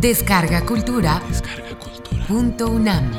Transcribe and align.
Descarga 0.00 0.64
Cultura. 0.64 1.22
Punto 2.26 2.70
UNAM. 2.70 3.10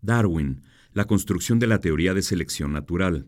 Darwin, 0.00 0.62
la 0.92 1.06
construcción 1.06 1.58
de 1.58 1.66
la 1.66 1.80
teoría 1.80 2.14
de 2.14 2.22
selección 2.22 2.72
natural. 2.72 3.26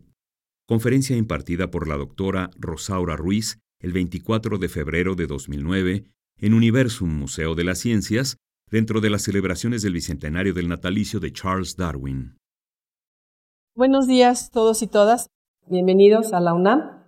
Conferencia 0.68 1.16
impartida 1.16 1.72
por 1.72 1.88
la 1.88 1.96
doctora 1.96 2.50
Rosaura 2.56 3.16
Ruiz 3.16 3.58
el 3.80 3.90
24 3.92 4.58
de 4.58 4.68
febrero 4.68 5.16
de 5.16 5.26
2009 5.26 6.04
en 6.38 6.54
Universum 6.54 7.10
Museo 7.10 7.56
de 7.56 7.64
las 7.64 7.80
Ciencias, 7.80 8.36
dentro 8.70 9.00
de 9.00 9.10
las 9.10 9.22
celebraciones 9.22 9.82
del 9.82 9.94
bicentenario 9.94 10.54
del 10.54 10.68
natalicio 10.68 11.18
de 11.18 11.32
Charles 11.32 11.76
Darwin. 11.76 12.36
Buenos 13.76 14.06
días 14.06 14.52
todos 14.52 14.82
y 14.82 14.86
todas. 14.86 15.30
Bienvenidos 15.66 16.32
a 16.32 16.38
la 16.38 16.54
UNAM. 16.54 17.02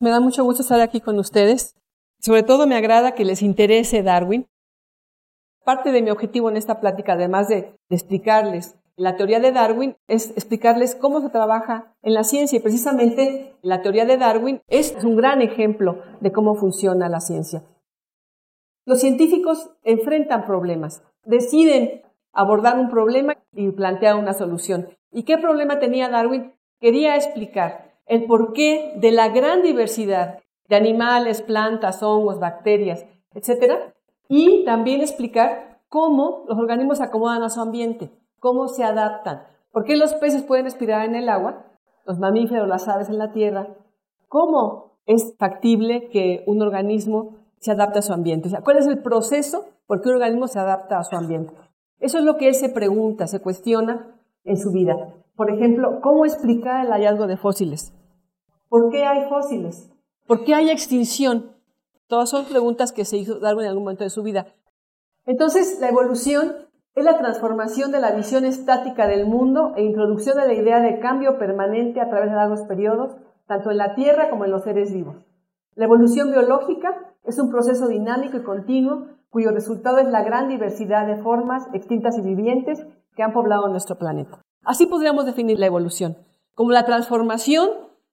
Me 0.00 0.10
da 0.10 0.18
mucho 0.18 0.42
gusto 0.42 0.62
estar 0.62 0.80
aquí 0.80 1.00
con 1.00 1.16
ustedes. 1.20 1.76
Sobre 2.18 2.42
todo 2.42 2.66
me 2.66 2.74
agrada 2.74 3.14
que 3.14 3.24
les 3.24 3.40
interese 3.40 4.02
Darwin. 4.02 4.48
Parte 5.64 5.92
de 5.92 6.02
mi 6.02 6.10
objetivo 6.10 6.50
en 6.50 6.56
esta 6.56 6.80
plática, 6.80 7.12
además 7.12 7.46
de, 7.46 7.72
explicarles 7.88 8.74
la 8.96 9.16
teoría 9.16 9.38
de 9.38 9.52
Darwin, 9.52 9.96
es 10.08 10.30
explicarles 10.30 10.96
cómo 10.96 11.20
se 11.20 11.30
trabaja 11.30 11.94
en 12.02 12.14
la 12.14 12.24
ciencia. 12.24 12.56
Y 12.58 12.62
precisamente 12.62 13.54
la 13.62 13.80
teoría 13.82 14.06
de 14.06 14.16
Darwin 14.16 14.62
es 14.66 14.96
un 15.04 15.14
gran 15.14 15.40
ejemplo 15.40 16.02
de 16.20 16.32
cómo 16.32 16.56
funciona 16.56 17.08
la 17.08 17.20
ciencia. 17.20 17.62
Los 18.86 18.98
científicos 18.98 19.70
enfrentan 19.84 20.46
problemas, 20.46 21.04
deciden 21.22 22.02
abordar 22.36 22.78
un 22.78 22.90
problema 22.90 23.36
y 23.52 23.70
plantear 23.72 24.16
una 24.16 24.34
solución. 24.34 24.88
¿Y 25.10 25.24
qué 25.24 25.38
problema 25.38 25.78
tenía 25.78 26.10
Darwin? 26.10 26.52
Quería 26.78 27.16
explicar 27.16 27.94
el 28.04 28.26
porqué 28.26 28.92
de 28.96 29.10
la 29.10 29.28
gran 29.30 29.62
diversidad 29.62 30.40
de 30.68 30.76
animales, 30.76 31.40
plantas, 31.40 32.02
hongos, 32.02 32.38
bacterias, 32.38 33.06
etc. 33.34 33.94
Y 34.28 34.64
también 34.64 35.00
explicar 35.00 35.80
cómo 35.88 36.44
los 36.46 36.58
organismos 36.58 36.98
se 36.98 37.04
acomodan 37.04 37.42
a 37.42 37.48
su 37.48 37.60
ambiente, 37.60 38.10
cómo 38.38 38.68
se 38.68 38.84
adaptan. 38.84 39.44
¿Por 39.72 39.84
qué 39.84 39.96
los 39.96 40.14
peces 40.14 40.42
pueden 40.42 40.66
respirar 40.66 41.06
en 41.06 41.14
el 41.14 41.30
agua? 41.30 41.64
Los 42.04 42.18
mamíferos, 42.18 42.68
las 42.68 42.86
aves 42.86 43.08
en 43.08 43.18
la 43.18 43.32
tierra. 43.32 43.68
¿Cómo 44.28 44.98
es 45.06 45.34
factible 45.38 46.08
que 46.10 46.44
un 46.46 46.60
organismo 46.60 47.36
se 47.60 47.72
adapte 47.72 48.00
a 48.00 48.02
su 48.02 48.12
ambiente? 48.12 48.50
¿Cuál 48.62 48.76
es 48.76 48.86
el 48.86 49.02
proceso 49.02 49.64
por 49.86 50.02
qué 50.02 50.10
un 50.10 50.16
organismo 50.16 50.48
se 50.48 50.58
adapta 50.58 50.98
a 50.98 51.04
su 51.04 51.16
ambiente? 51.16 51.54
Eso 51.98 52.18
es 52.18 52.24
lo 52.24 52.36
que 52.36 52.48
él 52.48 52.54
se 52.54 52.68
pregunta, 52.68 53.26
se 53.26 53.40
cuestiona 53.40 54.20
en 54.44 54.56
su 54.56 54.70
vida. 54.70 54.94
Por 55.34 55.50
ejemplo, 55.50 56.00
¿cómo 56.02 56.24
explicar 56.24 56.84
el 56.84 56.92
hallazgo 56.92 57.26
de 57.26 57.36
fósiles? 57.36 57.92
¿Por 58.68 58.90
qué 58.90 59.04
hay 59.04 59.28
fósiles? 59.28 59.90
¿Por 60.26 60.44
qué 60.44 60.54
hay 60.54 60.70
extinción? 60.70 61.52
Todas 62.08 62.30
son 62.30 62.44
preguntas 62.44 62.92
que 62.92 63.04
se 63.04 63.16
hizo 63.16 63.38
Darwin 63.38 63.64
en 63.64 63.70
algún 63.70 63.84
momento 63.84 64.04
de 64.04 64.10
su 64.10 64.22
vida. 64.22 64.46
Entonces, 65.24 65.78
la 65.80 65.88
evolución 65.88 66.54
es 66.94 67.04
la 67.04 67.18
transformación 67.18 67.92
de 67.92 68.00
la 68.00 68.12
visión 68.12 68.44
estática 68.44 69.06
del 69.06 69.26
mundo 69.26 69.72
e 69.76 69.82
introducción 69.82 70.38
de 70.38 70.46
la 70.46 70.54
idea 70.54 70.80
de 70.80 70.98
cambio 70.98 71.38
permanente 71.38 72.00
a 72.00 72.08
través 72.08 72.30
de 72.30 72.36
largos 72.36 72.62
periodos, 72.62 73.16
tanto 73.46 73.70
en 73.70 73.76
la 73.76 73.94
Tierra 73.94 74.30
como 74.30 74.44
en 74.44 74.50
los 74.50 74.64
seres 74.64 74.92
vivos. 74.92 75.16
La 75.74 75.84
evolución 75.84 76.30
biológica 76.30 77.14
es 77.24 77.38
un 77.38 77.50
proceso 77.50 77.88
dinámico 77.88 78.38
y 78.38 78.42
continuo 78.42 79.08
cuyo 79.36 79.50
resultado 79.50 79.98
es 79.98 80.08
la 80.08 80.22
gran 80.22 80.48
diversidad 80.48 81.06
de 81.06 81.22
formas 81.22 81.64
extintas 81.74 82.16
y 82.16 82.22
vivientes 82.22 82.86
que 83.14 83.22
han 83.22 83.34
poblado 83.34 83.68
nuestro 83.68 83.98
planeta. 83.98 84.40
Así 84.64 84.86
podríamos 84.86 85.26
definir 85.26 85.58
la 85.58 85.66
evolución, 85.66 86.16
como 86.54 86.70
la 86.70 86.86
transformación 86.86 87.68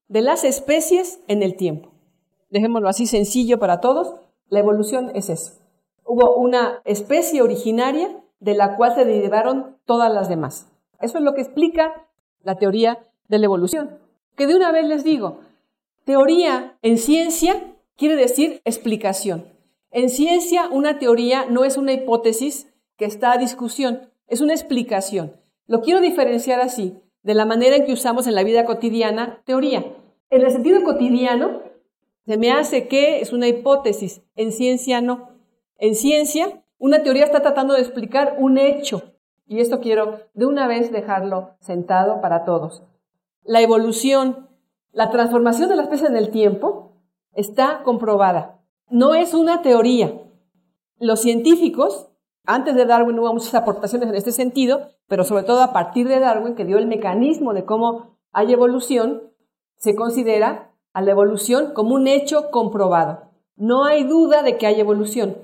de 0.10 0.22
las 0.22 0.44
especies 0.44 1.22
en 1.30 1.42
el 1.42 1.56
tiempo. 1.56 1.94
Dejémoslo 2.50 2.90
así 2.90 3.08
sencillo 3.08 3.58
para 3.58 3.80
todos, 3.80 4.16
la 4.50 4.60
evolución 4.60 5.12
es 5.16 5.30
eso. 5.30 5.54
Hubo 6.04 6.36
una 6.36 6.82
especie 6.84 7.42
originaria 7.42 8.10
de 8.42 8.56
la 8.56 8.76
cual 8.76 8.94
se 8.94 9.06
derivaron 9.06 9.78
todas 9.86 10.14
las 10.14 10.28
demás. 10.28 10.68
Eso 11.00 11.20
es 11.20 11.24
lo 11.24 11.36
que 11.36 11.42
explica 11.44 12.06
la 12.42 12.56
teoría 12.56 13.08
de 13.30 13.40
la 13.40 13.46
evolución. 13.46 13.98
Que 14.36 14.46
de 14.46 14.58
una 14.58 14.74
vez 14.74 14.86
les 14.86 15.06
digo, 15.06 15.38
teoría 16.04 16.78
en 16.82 16.98
ciencia 16.98 17.64
quiere 17.96 18.18
decir 18.18 18.62
explicación. 18.66 19.53
En 19.94 20.10
ciencia, 20.10 20.70
una 20.72 20.98
teoría 20.98 21.46
no 21.46 21.66
es 21.66 21.78
una 21.78 21.94
hipótesis 21.94 22.68
que 22.98 23.06
está 23.06 23.32
a 23.32 23.38
discusión, 23.38 24.10
es 24.26 24.42
una 24.42 24.54
explicación. 24.54 25.40
Lo 25.68 25.82
quiero 25.82 26.02
diferenciar 26.02 26.62
así, 26.62 27.00
de 27.22 27.36
la 27.36 27.46
manera 27.46 27.76
en 27.76 27.86
que 27.86 27.94
usamos 27.94 28.26
en 28.26 28.34
la 28.34 28.44
vida 28.44 28.66
cotidiana 28.66 29.44
teoría. 29.46 29.86
En 30.32 30.42
el 30.42 30.52
sentido 30.52 30.82
cotidiano, 30.84 31.62
se 32.26 32.38
me 32.38 32.52
hace 32.52 32.88
que 32.88 33.22
es 33.22 33.34
una 33.34 33.48
hipótesis, 33.48 34.24
en 34.36 34.52
ciencia 34.52 35.00
no. 35.00 35.30
En 35.78 35.94
ciencia, 35.94 36.64
una 36.80 37.04
teoría 37.04 37.26
está 37.26 37.44
tratando 37.44 37.76
de 37.76 37.82
explicar 37.82 38.38
un 38.40 38.58
hecho, 38.58 39.14
y 39.46 39.60
esto 39.60 39.80
quiero 39.80 40.22
de 40.34 40.48
una 40.48 40.66
vez 40.66 40.92
dejarlo 40.92 41.52
sentado 41.60 42.20
para 42.20 42.46
todos. 42.46 42.82
La 43.44 43.62
evolución, 43.62 44.50
la 44.92 45.12
transformación 45.12 45.70
de 45.70 45.76
la 45.76 45.84
especie 45.84 46.08
en 46.08 46.18
el 46.18 46.32
tiempo, 46.32 46.94
está 47.34 47.84
comprobada. 47.84 48.63
No 48.90 49.16
es 49.16 49.34
una 49.34 49.62
teoría. 49.62 50.22
Los 51.00 51.22
científicos 51.22 52.10
antes 52.46 52.76
de 52.76 52.86
Darwin 52.86 53.18
hubo 53.20 53.32
muchas 53.34 53.56
aportaciones 53.56 54.10
en 54.10 54.16
este 54.16 54.34
sentido, 54.34 54.90
pero 55.08 55.24
sobre 55.24 55.44
todo 55.44 55.62
a 55.62 55.72
partir 55.72 56.08
de 56.08 56.20
Darwin, 56.20 56.56
que 56.56 56.66
dio 56.66 56.78
el 56.78 56.88
mecanismo 56.88 57.54
de 57.54 57.64
cómo 57.64 58.18
hay 58.34 58.52
evolución, 58.52 59.32
se 59.78 59.96
considera 59.96 60.74
a 60.92 61.02
la 61.02 61.12
evolución 61.12 61.74
como 61.74 61.96
un 61.96 62.08
hecho 62.08 62.52
comprobado. 62.52 63.32
No 63.56 63.86
hay 63.86 64.04
duda 64.04 64.44
de 64.44 64.58
que 64.58 64.68
hay 64.68 64.80
evolución. 64.80 65.38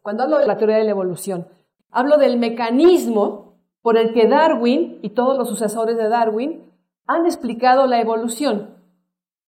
Cuando 0.00 0.24
hablo 0.24 0.38
de 0.38 0.46
la 0.46 0.56
teoría 0.56 0.76
de 0.76 0.84
la 0.84 0.90
evolución, 0.90 1.46
hablo 1.90 2.16
del 2.16 2.36
mecanismo 2.36 3.58
por 3.80 3.96
el 3.96 4.12
que 4.12 4.26
Darwin 4.26 4.98
y 5.02 5.10
todos 5.10 5.38
los 5.38 5.48
sucesores 5.48 5.96
de 5.96 6.08
Darwin 6.08 6.64
han 7.06 7.26
explicado 7.26 7.86
la 7.86 8.00
evolución. 8.00 8.76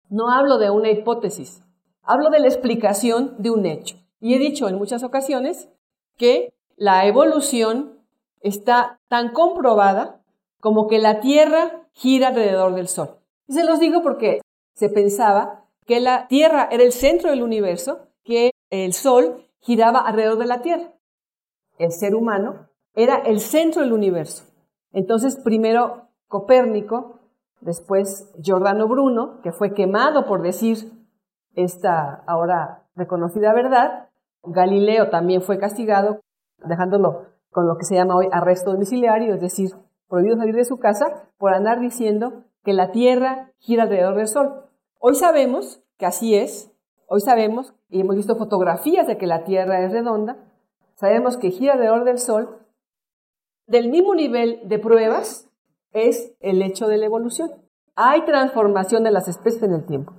No 0.09 0.31
hablo 0.31 0.59
de 0.59 0.71
una 0.71 0.91
hipótesis, 0.91 1.63
hablo 2.03 2.31
de 2.31 2.41
la 2.41 2.49
explicación 2.49 3.35
de 3.39 3.51
un 3.51 3.67
hecho. 3.67 3.97
Y 4.21 4.35
he 4.35 4.39
dicho 4.39 4.69
en 4.69 4.77
muchas 4.77 5.03
ocasiones 5.03 5.69
que 6.17 6.53
la 6.77 7.07
evolución 7.07 7.99
está 8.41 8.99
tan 9.09 9.33
comprobada 9.33 10.23
como 10.61 10.89
que 10.89 10.99
la 10.99 11.21
Tierra 11.21 11.89
gira 11.93 12.29
alrededor 12.29 12.75
del 12.75 12.89
Sol. 12.89 13.19
Y 13.47 13.55
se 13.55 13.65
los 13.65 13.81
digo 13.81 14.03
porque 14.03 14.41
se 14.75 14.89
pensaba 14.89 15.65
que 15.87 16.01
la 16.01 16.29
Tierra 16.29 16.69
era 16.71 16.85
el 16.85 16.93
centro 16.93 17.31
del 17.31 17.43
universo, 17.43 18.09
que 18.25 18.53
el 18.71 18.93
Sol 18.93 19.47
giraba 19.61 20.01
alrededor 20.01 20.39
de 20.39 20.47
la 20.47 20.63
Tierra. 20.63 20.93
El 21.79 21.93
ser 21.93 22.15
humano 22.15 22.69
era 22.95 23.17
el 23.17 23.41
centro 23.41 23.83
del 23.83 23.93
universo. 23.93 24.45
Entonces, 24.93 25.37
primero 25.37 26.09
Copérnico, 26.29 27.21
después 27.61 28.31
Giordano 28.41 28.87
Bruno, 28.87 29.41
que 29.43 29.53
fue 29.53 29.75
quemado 29.75 30.27
por 30.27 30.43
decir 30.43 31.00
esta 31.55 32.23
ahora 32.27 32.85
reconocida 32.95 33.53
verdad, 33.53 34.09
Galileo 34.43 35.11
también 35.11 35.43
fue 35.43 35.59
castigado, 35.59 36.21
dejándolo 36.65 37.27
con 37.51 37.67
lo 37.67 37.77
que 37.77 37.85
se 37.85 37.95
llama 37.95 38.17
hoy 38.17 38.29
arresto 38.33 38.73
domiciliario, 38.73 39.35
es 39.35 39.41
decir, 39.41 39.71
prohibido 40.09 40.37
salir 40.37 40.55
de 40.55 40.65
su 40.65 40.79
casa 40.79 41.29
por 41.39 41.53
andar 41.53 41.81
diciendo 41.81 42.45
que 42.65 42.73
la 42.73 42.93
Tierra 42.93 43.53
gira 43.59 43.85
alrededor 43.85 44.17
del 44.17 44.29
Sol. 44.29 44.67
Hoy 44.99 45.15
sabemos 45.15 45.83
que 45.99 46.07
así 46.07 46.35
es, 46.35 46.73
hoy 47.07 47.21
sabemos, 47.21 47.75
y 47.89 48.01
hemos 48.01 48.17
visto 48.17 48.37
fotografías 48.37 49.07
de 49.07 49.19
que 49.19 49.27
la 49.27 49.45
Tierra 49.45 49.81
es 49.83 49.93
redonda, 49.93 50.37
sabemos 50.95 51.37
que 51.37 51.51
gira 51.51 51.75
alrededor 51.75 52.05
del 52.05 52.19
Sol. 52.19 52.59
Del 53.67 53.89
mismo 53.89 54.15
nivel 54.15 54.61
de 54.65 54.79
pruebas 54.79 55.49
es 55.93 56.35
el 56.41 56.63
hecho 56.63 56.89
de 56.89 56.99
la 56.99 57.07
evolución. 57.07 57.51
Hay 57.95 58.25
transformación 58.25 59.05
de 59.05 59.11
las 59.11 59.29
especies 59.29 59.63
en 59.63 59.73
el 59.73 59.87
tiempo. 59.87 60.13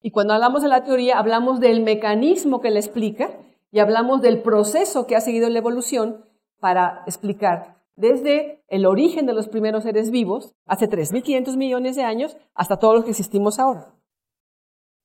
Y 0.00 0.10
cuando 0.10 0.34
hablamos 0.34 0.62
de 0.62 0.68
la 0.68 0.84
teoría, 0.84 1.18
hablamos 1.18 1.60
del 1.60 1.82
mecanismo 1.82 2.60
que 2.60 2.70
la 2.70 2.78
explica 2.78 3.30
y 3.70 3.80
hablamos 3.80 4.22
del 4.22 4.42
proceso 4.42 5.06
que 5.06 5.16
ha 5.16 5.20
seguido 5.20 5.48
la 5.50 5.58
evolución 5.58 6.24
para 6.60 7.02
explicar 7.06 7.78
desde 7.98 8.62
el 8.68 8.86
origen 8.86 9.26
de 9.26 9.32
los 9.34 9.48
primeros 9.48 9.82
seres 9.82 10.12
vivos, 10.12 10.54
hace 10.66 10.88
3.500 10.88 11.56
millones 11.56 11.96
de 11.96 12.04
años, 12.04 12.36
hasta 12.54 12.78
todos 12.78 12.94
los 12.94 13.04
que 13.04 13.10
existimos 13.10 13.58
ahora. 13.58 13.92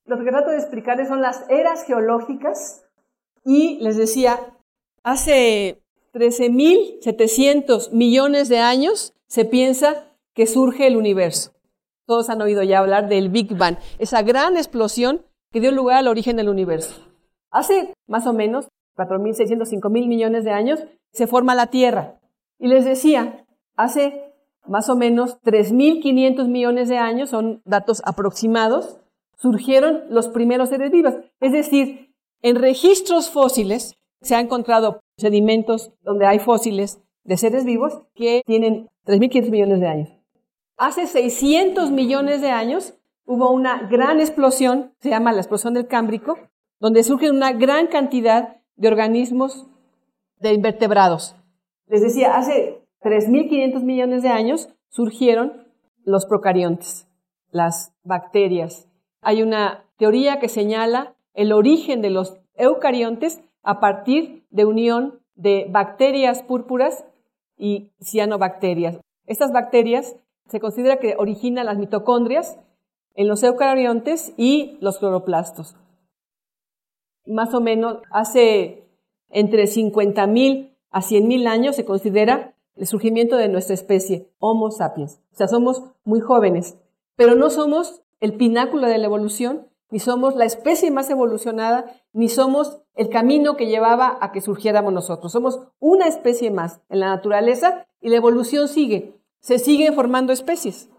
Lo 0.06 0.18
que 0.20 0.30
trato 0.30 0.52
de 0.52 0.58
explicarles 0.58 1.08
son 1.08 1.20
las 1.20 1.50
eras 1.50 1.86
geológicas 1.86 2.86
y 3.44 3.80
les 3.80 3.98
decía, 3.98 4.40
hace 5.02 5.82
13.700 6.14 7.92
millones 7.94 8.48
de 8.50 8.60
años 8.60 9.16
se 9.26 9.46
piensa 9.46 10.16
que 10.36 10.46
surge 10.46 10.86
el 10.86 10.96
universo. 10.96 11.52
Todos 12.06 12.30
han 12.30 12.42
oído 12.42 12.64
ya 12.64 12.80
hablar 12.80 13.08
del 13.08 13.30
Big 13.30 13.56
Bang, 13.58 13.78
esa 13.98 14.22
gran 14.22 14.58
explosión 14.58 15.26
que 15.52 15.62
dio 15.62 15.72
lugar 15.72 15.98
al 15.98 16.08
origen 16.08 16.36
del 16.36 16.50
universo. 16.50 17.02
Hace 17.52 17.94
más 18.08 18.26
o 18.28 18.34
menos 18.34 18.68
4.600, 18.98 19.70
5.000 19.70 20.08
millones 20.08 20.44
de 20.44 20.52
años 20.52 20.84
se 21.12 21.28
forma 21.28 21.56
la 21.56 21.68
Tierra. 21.68 22.20
Y 22.60 22.68
les 22.68 22.86
decía, 22.86 23.46
hace 23.76 24.34
más 24.68 24.90
o 24.90 24.96
menos 24.96 25.40
3.500 25.42 26.48
millones 26.48 26.90
de 26.90 26.98
años, 26.98 27.30
son 27.30 27.62
datos 27.66 28.02
aproximados, 28.06 29.00
surgieron 29.36 30.04
los 30.10 30.28
primeros 30.30 30.70
seres 30.70 30.92
vivos. 30.92 31.16
Es 31.40 31.52
decir, 31.52 32.14
en 32.42 32.56
registros 32.56 33.30
fósiles 33.30 33.96
se 34.22 34.36
han 34.36 34.46
encontrado 34.46 35.02
sedimentos 35.18 35.94
donde 36.02 36.26
hay 36.26 36.40
fósiles 36.40 37.02
de 37.24 37.38
seres 37.38 37.66
vivos 37.66 38.02
que 38.16 38.42
tienen 38.46 38.90
3.500 39.06 39.50
millones 39.50 39.80
de 39.80 39.88
años. 39.88 40.23
Hace 40.86 41.08
600 41.08 41.92
millones 41.92 42.42
de 42.42 42.50
años 42.50 42.94
hubo 43.26 43.52
una 43.52 43.88
gran 43.88 44.20
explosión, 44.20 44.92
se 45.00 45.12
llama 45.12 45.32
la 45.32 45.40
explosión 45.40 45.74
del 45.74 45.88
Cámbrico, 45.88 46.38
donde 46.82 47.04
surgen 47.04 47.34
una 47.34 47.54
gran 47.54 47.88
cantidad 47.88 48.58
de 48.76 48.90
organismos 48.90 49.66
de 50.42 50.52
invertebrados. 50.52 51.38
Les 51.88 52.02
decía, 52.02 52.36
hace 52.36 52.84
3.500 53.00 53.82
millones 53.82 54.24
de 54.24 54.28
años 54.28 54.76
surgieron 54.90 55.66
los 56.04 56.26
procariontes, 56.26 57.08
las 57.50 57.94
bacterias. 58.04 58.90
Hay 59.22 59.42
una 59.42 59.86
teoría 59.96 60.40
que 60.42 60.50
señala 60.50 61.16
el 61.34 61.54
origen 61.54 62.02
de 62.02 62.10
los 62.10 62.42
eucariontes 62.56 63.42
a 63.62 63.80
partir 63.80 64.46
de 64.50 64.66
unión 64.66 65.22
de 65.36 65.66
bacterias 65.70 66.44
púrpuras 66.44 67.06
y 67.56 67.94
cianobacterias. 68.02 69.00
Estas 69.26 69.54
bacterias 69.54 70.18
se 70.54 70.60
considera 70.60 70.98
que 70.98 71.16
originan 71.18 71.66
las 71.66 71.80
mitocondrias 71.80 72.60
en 73.16 73.28
los 73.28 73.42
eucariontes 73.42 74.36
y 74.38 74.78
los 74.82 75.00
cloroplastos. 75.00 75.76
Más 77.26 77.56
o 77.56 77.60
menos 77.60 78.04
hace 78.12 78.88
entre 79.30 79.64
50.000 79.64 80.70
a 80.92 81.02
100.000 81.02 81.48
años 81.48 81.76
se 81.76 81.86
considera 81.86 82.54
el 82.76 82.86
surgimiento 82.86 83.36
de 83.36 83.48
nuestra 83.48 83.74
especie, 83.74 84.30
Homo 84.38 84.70
sapiens. 84.70 85.22
O 85.32 85.38
sea, 85.38 85.48
somos 85.48 85.86
muy 86.04 86.20
jóvenes, 86.20 86.78
pero 87.16 87.34
no 87.34 87.50
somos 87.50 88.04
el 88.20 88.36
pináculo 88.36 88.86
de 88.86 89.00
la 89.00 89.06
evolución, 89.08 89.70
ni 89.90 89.98
somos 89.98 90.36
la 90.36 90.46
especie 90.46 90.92
más 90.92 91.10
evolucionada, 91.10 92.00
ni 92.12 92.30
somos 92.30 92.80
el 92.94 93.10
camino 93.10 93.58
que 93.58 93.66
llevaba 93.66 94.20
a 94.22 94.32
que 94.32 94.42
surgiéramos 94.42 94.94
nosotros. 94.94 95.32
Somos 95.32 95.62
una 95.80 96.08
especie 96.08 96.52
más 96.52 96.80
en 96.90 97.00
la 97.00 97.08
naturaleza 97.08 97.88
y 98.02 98.10
la 98.10 98.18
evolución 98.18 98.68
sigue. 98.68 99.23
Se 99.44 99.60
siguen 99.60 99.94
formando 99.94 100.32
especies. 100.32 100.90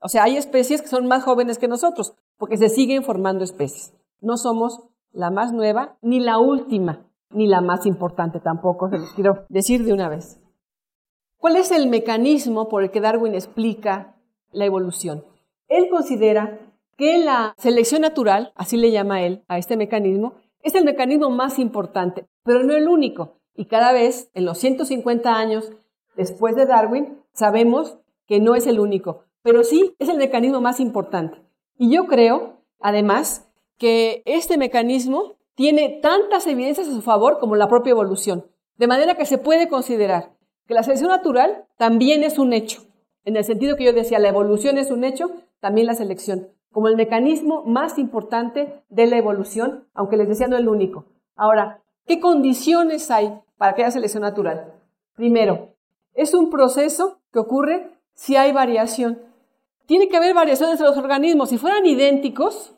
O 0.00 0.08
sea, 0.08 0.24
hay 0.24 0.38
especies 0.38 0.80
que 0.80 0.88
son 0.88 1.06
más 1.06 1.22
jóvenes 1.22 1.58
que 1.58 1.68
nosotros, 1.68 2.14
porque 2.38 2.56
se 2.56 2.70
siguen 2.70 3.04
formando 3.04 3.44
especies. 3.44 3.92
No 4.22 4.38
somos 4.38 4.88
la 5.12 5.30
más 5.30 5.52
nueva, 5.52 5.98
ni 6.00 6.18
la 6.20 6.38
última, 6.38 7.06
ni 7.28 7.46
la 7.46 7.60
más 7.60 7.84
importante 7.84 8.40
tampoco, 8.40 8.88
se 8.88 8.96
los 8.96 9.12
quiero 9.12 9.44
decir 9.50 9.84
de 9.84 9.92
una 9.92 10.08
vez. 10.08 10.40
¿Cuál 11.36 11.56
es 11.56 11.70
el 11.70 11.86
mecanismo 11.88 12.70
por 12.70 12.82
el 12.82 12.90
que 12.90 13.02
Darwin 13.02 13.34
explica 13.34 14.16
la 14.52 14.64
evolución? 14.64 15.22
Él 15.68 15.88
considera 15.90 16.58
que 16.96 17.18
la 17.18 17.52
selección 17.58 18.00
natural, 18.00 18.52
así 18.54 18.78
le 18.78 18.90
llama 18.90 19.20
él 19.20 19.44
a 19.48 19.58
este 19.58 19.76
mecanismo, 19.76 20.32
es 20.62 20.74
el 20.74 20.86
mecanismo 20.86 21.28
más 21.28 21.58
importante, 21.58 22.26
pero 22.42 22.62
no 22.62 22.72
el 22.72 22.88
único. 22.88 23.36
Y 23.54 23.66
cada 23.66 23.92
vez, 23.92 24.30
en 24.32 24.46
los 24.46 24.56
150 24.56 25.36
años 25.36 25.72
después 26.16 26.56
de 26.56 26.64
Darwin, 26.64 27.18
sabemos 27.36 27.98
que 28.26 28.40
no 28.40 28.54
es 28.54 28.66
el 28.66 28.80
único, 28.80 29.24
pero 29.42 29.62
sí 29.62 29.94
es 29.98 30.08
el 30.08 30.16
mecanismo 30.16 30.60
más 30.60 30.80
importante. 30.80 31.40
Y 31.78 31.94
yo 31.94 32.06
creo, 32.06 32.62
además, 32.80 33.48
que 33.78 34.22
este 34.24 34.58
mecanismo 34.58 35.36
tiene 35.54 36.00
tantas 36.02 36.46
evidencias 36.46 36.88
a 36.88 36.92
su 36.92 37.02
favor 37.02 37.38
como 37.38 37.54
la 37.54 37.68
propia 37.68 37.92
evolución, 37.92 38.46
de 38.76 38.88
manera 38.88 39.14
que 39.14 39.26
se 39.26 39.38
puede 39.38 39.68
considerar 39.68 40.32
que 40.66 40.74
la 40.74 40.82
selección 40.82 41.10
natural 41.10 41.66
también 41.76 42.24
es 42.24 42.38
un 42.38 42.52
hecho, 42.52 42.82
en 43.24 43.36
el 43.36 43.44
sentido 43.44 43.76
que 43.76 43.84
yo 43.84 43.92
decía, 43.92 44.18
la 44.18 44.28
evolución 44.28 44.78
es 44.78 44.90
un 44.90 45.04
hecho, 45.04 45.30
también 45.60 45.86
la 45.86 45.94
selección 45.94 46.48
como 46.76 46.88
el 46.88 46.96
mecanismo 46.96 47.64
más 47.64 47.98
importante 47.98 48.84
de 48.90 49.06
la 49.06 49.16
evolución, 49.16 49.88
aunque 49.94 50.18
les 50.18 50.28
decía 50.28 50.46
no 50.46 50.58
el 50.58 50.68
único. 50.68 51.06
Ahora, 51.34 51.82
¿qué 52.04 52.20
condiciones 52.20 53.10
hay 53.10 53.32
para 53.56 53.74
que 53.74 53.80
haya 53.80 53.92
selección 53.92 54.24
natural? 54.24 54.74
Primero, 55.14 55.70
es 56.12 56.34
un 56.34 56.50
proceso 56.50 57.22
ocurre 57.38 57.90
si 58.14 58.36
hay 58.36 58.52
variación. 58.52 59.20
Tiene 59.86 60.08
que 60.08 60.16
haber 60.16 60.34
variación 60.34 60.70
entre 60.70 60.86
los 60.86 60.96
organismos. 60.96 61.50
Si 61.50 61.58
fueran 61.58 61.86
idénticos, 61.86 62.74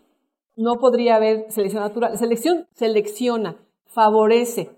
no 0.57 0.79
podría 0.79 1.17
haber 1.17 1.51
selección 1.51 1.83
natural. 1.83 2.19
Selección 2.19 2.67
selecciona, 2.73 3.57
favorece, 3.87 4.71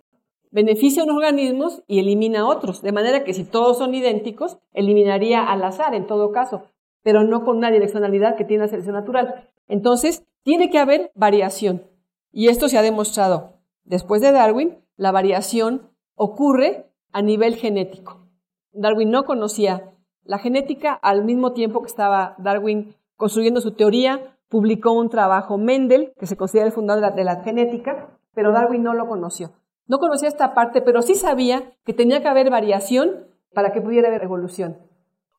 beneficia 0.50 1.02
a 1.02 1.04
unos 1.04 1.16
organismos 1.16 1.82
y 1.86 1.98
elimina 1.98 2.40
a 2.40 2.46
otros. 2.46 2.82
De 2.82 2.92
manera 2.92 3.24
que 3.24 3.34
si 3.34 3.44
todos 3.44 3.78
son 3.78 3.94
idénticos, 3.94 4.58
eliminaría 4.72 5.44
al 5.44 5.64
azar 5.64 5.94
en 5.94 6.06
todo 6.06 6.30
caso 6.32 6.64
pero 7.02 7.24
no 7.24 7.44
con 7.44 7.58
una 7.58 7.70
direccionalidad 7.70 8.36
que 8.36 8.44
tiene 8.44 8.64
la 8.64 8.68
selección 8.68 8.94
natural. 8.94 9.48
Entonces, 9.68 10.24
tiene 10.42 10.70
que 10.70 10.78
haber 10.78 11.10
variación. 11.14 11.86
Y 12.32 12.48
esto 12.48 12.68
se 12.68 12.78
ha 12.78 12.82
demostrado. 12.82 13.54
Después 13.84 14.20
de 14.20 14.32
Darwin, 14.32 14.78
la 14.96 15.12
variación 15.12 15.90
ocurre 16.14 16.90
a 17.12 17.22
nivel 17.22 17.56
genético. 17.56 18.28
Darwin 18.72 19.10
no 19.10 19.24
conocía 19.24 19.92
la 20.24 20.38
genética 20.38 20.92
al 20.92 21.24
mismo 21.24 21.52
tiempo 21.52 21.80
que 21.80 21.88
estaba 21.88 22.34
Darwin 22.38 22.94
construyendo 23.16 23.60
su 23.60 23.72
teoría, 23.72 24.36
publicó 24.48 24.92
un 24.92 25.08
trabajo 25.08 25.58
Mendel, 25.58 26.12
que 26.18 26.26
se 26.26 26.36
considera 26.36 26.66
el 26.66 26.72
fundador 26.72 27.14
de 27.14 27.24
la, 27.24 27.42
genética, 27.42 28.18
pero 28.34 28.52
Darwin 28.52 28.82
no 28.82 28.94
lo 28.94 29.06
conoció. 29.06 29.52
No 29.86 29.98
conocía 29.98 30.28
esta 30.28 30.54
parte, 30.54 30.82
pero 30.82 31.02
sí 31.02 31.14
sabía 31.14 31.72
que 31.84 31.92
tenía 31.92 32.22
que 32.22 32.28
haber 32.28 32.50
variación 32.50 33.26
para 33.52 33.72
que 33.72 33.80
pudiera 33.80 34.08
haber 34.08 34.22
evolución. 34.22 34.78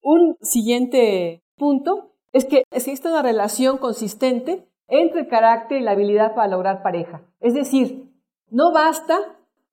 Un 0.04 0.36
siguiente 0.42 1.44
punto 1.58 2.12
es 2.34 2.46
que 2.46 2.64
existe 2.72 3.08
una 3.08 3.22
relación 3.22 3.78
consistente 3.78 4.68
entre 4.88 5.22
el 5.22 5.28
carácter 5.28 5.80
y 5.80 5.84
la 5.84 5.92
habilidad 5.92 6.36
para 6.36 6.50
lograr 6.50 6.84
pareja. 6.84 7.22
Es 7.40 7.54
decir, 7.54 8.12
no 8.50 8.74
basta 8.74 9.18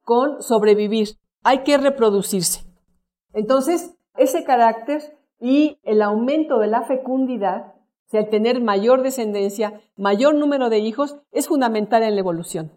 con 0.03 0.43
sobrevivir, 0.43 1.09
hay 1.43 1.65
que 1.65 1.77
reproducirse. 1.77 2.68
Entonces, 3.39 3.97
ese 4.17 4.43
carácter 4.43 5.01
y 5.39 5.79
el 5.85 6.03
aumento 6.03 6.59
de 6.59 6.67
la 6.67 6.83
fecundidad, 6.83 7.67
o 7.69 8.11
sea, 8.11 8.23
el 8.23 8.31
tener 8.31 8.61
mayor 8.61 9.05
descendencia, 9.05 9.81
mayor 9.97 10.35
número 10.35 10.71
de 10.71 10.81
hijos, 10.81 11.21
es 11.31 11.47
fundamental 11.47 12.03
en 12.03 12.17
la 12.17 12.21
evolución. 12.21 12.73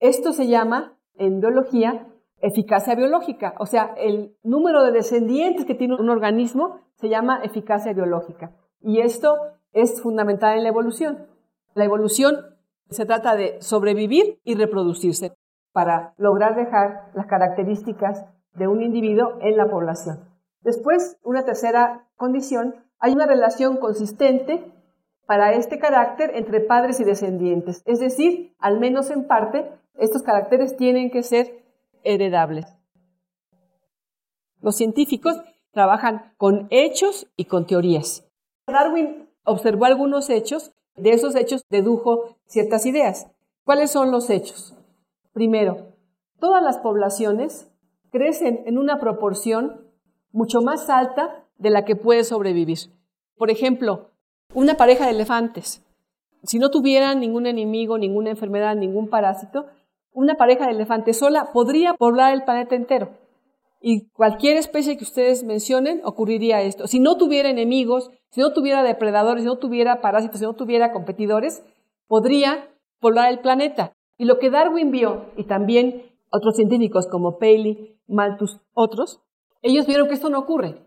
Esto 0.00 0.32
se 0.32 0.48
llama, 0.48 0.96
en 1.14 1.38
biología, 1.38 2.08
eficacia 2.40 2.96
biológica. 2.96 3.54
O 3.60 3.66
sea, 3.66 3.94
el 3.98 4.34
número 4.42 4.82
de 4.82 4.90
descendientes 4.90 5.64
que 5.64 5.76
tiene 5.76 5.94
un 5.94 6.10
organismo 6.10 6.80
se 6.96 7.08
llama 7.08 7.42
eficacia 7.44 7.92
biológica. 7.92 8.50
Y 8.80 9.02
esto 9.02 9.36
es 9.72 10.02
fundamental 10.02 10.56
en 10.56 10.64
la 10.64 10.70
evolución. 10.70 11.28
La 11.74 11.84
evolución 11.84 12.34
se 12.88 13.06
trata 13.06 13.36
de 13.36 13.62
sobrevivir 13.62 14.40
y 14.42 14.56
reproducirse 14.56 15.36
para 15.70 16.14
lograr 16.16 16.56
dejar 16.56 17.12
las 17.14 17.26
características 17.26 18.26
de 18.54 18.68
un 18.68 18.82
individuo 18.82 19.38
en 19.40 19.56
la 19.56 19.68
población. 19.68 20.28
Después, 20.62 21.18
una 21.24 21.44
tercera 21.44 22.08
condición, 22.16 22.74
hay 22.98 23.12
una 23.12 23.26
relación 23.26 23.78
consistente 23.78 24.72
para 25.26 25.52
este 25.52 25.78
carácter 25.78 26.32
entre 26.34 26.60
padres 26.60 27.00
y 27.00 27.04
descendientes. 27.04 27.82
Es 27.86 28.00
decir, 28.00 28.54
al 28.58 28.80
menos 28.80 29.10
en 29.10 29.26
parte, 29.26 29.70
estos 29.94 30.22
caracteres 30.22 30.76
tienen 30.76 31.10
que 31.10 31.22
ser 31.22 31.64
heredables. 32.02 32.66
Los 34.60 34.76
científicos 34.76 35.40
trabajan 35.72 36.32
con 36.36 36.66
hechos 36.70 37.30
y 37.36 37.44
con 37.44 37.66
teorías. 37.66 38.28
Darwin 38.66 39.28
observó 39.44 39.84
algunos 39.84 40.28
hechos, 40.30 40.72
de 40.96 41.10
esos 41.10 41.34
hechos 41.34 41.62
dedujo 41.70 42.36
ciertas 42.46 42.84
ideas. 42.84 43.30
¿Cuáles 43.64 43.90
son 43.90 44.10
los 44.10 44.28
hechos? 44.30 44.74
Primero, 45.32 45.94
todas 46.40 46.62
las 46.62 46.78
poblaciones 46.78 47.69
crecen 48.10 48.62
en 48.66 48.78
una 48.78 48.98
proporción 48.98 49.86
mucho 50.32 50.60
más 50.60 50.88
alta 50.90 51.44
de 51.58 51.70
la 51.70 51.84
que 51.84 51.96
puede 51.96 52.24
sobrevivir. 52.24 52.78
Por 53.36 53.50
ejemplo, 53.50 54.10
una 54.54 54.74
pareja 54.74 55.04
de 55.06 55.12
elefantes, 55.12 55.84
si 56.42 56.58
no 56.58 56.70
tuvieran 56.70 57.20
ningún 57.20 57.46
enemigo, 57.46 57.98
ninguna 57.98 58.30
enfermedad, 58.30 58.76
ningún 58.76 59.08
parásito, 59.08 59.66
una 60.12 60.36
pareja 60.36 60.66
de 60.66 60.72
elefantes 60.72 61.18
sola 61.18 61.50
podría 61.52 61.94
poblar 61.94 62.32
el 62.32 62.44
planeta 62.44 62.74
entero. 62.74 63.10
Y 63.80 64.08
cualquier 64.10 64.56
especie 64.56 64.96
que 64.98 65.04
ustedes 65.04 65.44
mencionen 65.44 66.02
ocurriría 66.04 66.60
esto. 66.62 66.86
Si 66.86 67.00
no 67.00 67.16
tuviera 67.16 67.48
enemigos, 67.48 68.10
si 68.30 68.40
no 68.40 68.52
tuviera 68.52 68.82
depredadores, 68.82 69.42
si 69.42 69.46
no 69.46 69.58
tuviera 69.58 70.00
parásitos, 70.00 70.40
si 70.40 70.44
no 70.44 70.54
tuviera 70.54 70.92
competidores, 70.92 71.64
podría 72.06 72.68
poblar 73.00 73.30
el 73.30 73.40
planeta. 73.40 73.92
Y 74.18 74.26
lo 74.26 74.38
que 74.38 74.50
Darwin 74.50 74.90
vio, 74.90 75.26
y 75.36 75.44
también 75.44 76.02
otros 76.30 76.56
científicos 76.56 77.06
como 77.06 77.38
Paley, 77.38 77.98
Malthus, 78.10 78.60
otros, 78.74 79.22
ellos 79.62 79.86
vieron 79.86 80.08
que 80.08 80.14
esto 80.14 80.30
no 80.30 80.38
ocurre. 80.38 80.82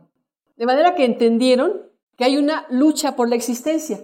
De 0.58 0.66
manera 0.66 0.96
que 0.96 1.06
entendieron 1.06 1.82
que 2.18 2.26
hay 2.26 2.38
una 2.38 2.66
lucha 2.70 3.16
por 3.16 3.30
la 3.30 3.36
existencia. 3.36 4.02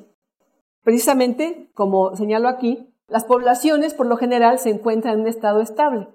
Precisamente, 0.84 1.70
como 1.74 2.16
señalo 2.16 2.48
aquí, 2.48 2.90
las 3.08 3.26
poblaciones 3.26 3.94
por 3.94 4.08
lo 4.08 4.18
general 4.18 4.60
se 4.60 4.70
encuentran 4.70 5.16
en 5.16 5.22
un 5.22 5.28
estado 5.28 5.62
estable. 5.62 6.08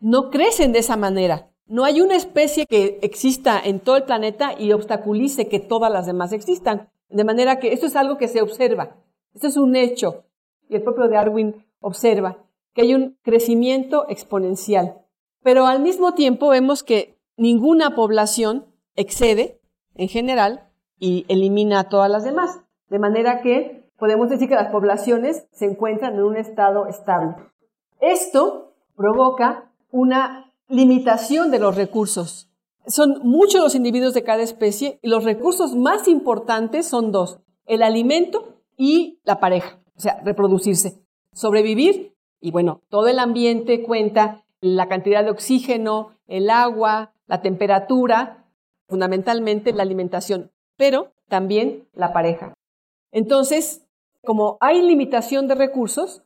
No 0.00 0.30
crecen 0.30 0.72
de 0.72 0.80
esa 0.80 0.96
manera 0.96 1.48
No 1.68 1.84
hay 1.84 2.00
una 2.00 2.14
especie 2.14 2.66
que 2.66 3.00
exista 3.02 3.60
en 3.62 3.80
todo 3.80 3.96
el 3.96 4.04
planeta 4.04 4.54
y 4.56 4.72
obstaculice 4.72 5.48
que 5.48 5.58
todas 5.58 5.90
las 5.90 6.06
demás 6.06 6.32
existan. 6.32 6.88
De 7.08 7.24
manera 7.24 7.58
que 7.58 7.72
esto 7.72 7.86
es 7.86 7.96
algo 7.96 8.18
que 8.18 8.28
se 8.28 8.40
observa. 8.40 8.96
Esto 9.34 9.48
es 9.48 9.56
un 9.56 9.74
hecho. 9.74 10.24
Y 10.68 10.76
el 10.76 10.82
propio 10.82 11.08
Darwin 11.08 11.64
observa 11.80 12.38
que 12.72 12.82
hay 12.82 12.94
un 12.94 13.16
crecimiento 13.22 14.06
exponencial. 14.08 15.05
Pero 15.46 15.68
al 15.68 15.78
mismo 15.78 16.14
tiempo 16.14 16.48
vemos 16.48 16.82
que 16.82 17.20
ninguna 17.36 17.94
población 17.94 18.66
excede, 18.96 19.60
en 19.94 20.08
general, 20.08 20.68
y 20.98 21.24
elimina 21.28 21.78
a 21.78 21.88
todas 21.88 22.10
las 22.10 22.24
demás. 22.24 22.62
De 22.88 22.98
manera 22.98 23.42
que 23.42 23.88
podemos 23.96 24.28
decir 24.28 24.48
que 24.48 24.56
las 24.56 24.72
poblaciones 24.72 25.46
se 25.52 25.66
encuentran 25.66 26.14
en 26.14 26.24
un 26.24 26.36
estado 26.36 26.88
estable. 26.88 27.36
Esto 28.00 28.72
provoca 28.96 29.70
una 29.92 30.52
limitación 30.66 31.52
de 31.52 31.60
los 31.60 31.76
recursos. 31.76 32.50
Son 32.88 33.20
muchos 33.22 33.60
los 33.60 33.76
individuos 33.76 34.14
de 34.14 34.24
cada 34.24 34.42
especie 34.42 34.98
y 35.00 35.08
los 35.08 35.22
recursos 35.22 35.76
más 35.76 36.08
importantes 36.08 36.88
son 36.88 37.12
dos, 37.12 37.38
el 37.66 37.84
alimento 37.84 38.56
y 38.76 39.20
la 39.22 39.38
pareja, 39.38 39.78
o 39.96 40.00
sea, 40.00 40.20
reproducirse. 40.24 41.04
Sobrevivir 41.32 42.16
y 42.40 42.50
bueno, 42.50 42.82
todo 42.88 43.06
el 43.06 43.20
ambiente 43.20 43.84
cuenta 43.84 44.42
la 44.74 44.88
cantidad 44.88 45.22
de 45.22 45.30
oxígeno, 45.30 46.16
el 46.26 46.50
agua, 46.50 47.12
la 47.26 47.42
temperatura, 47.42 48.44
fundamentalmente 48.88 49.72
la 49.72 49.82
alimentación, 49.82 50.50
pero 50.76 51.12
también 51.28 51.88
la 51.92 52.12
pareja. 52.12 52.54
Entonces, 53.12 53.86
como 54.24 54.58
hay 54.60 54.82
limitación 54.82 55.48
de 55.48 55.54
recursos, 55.54 56.22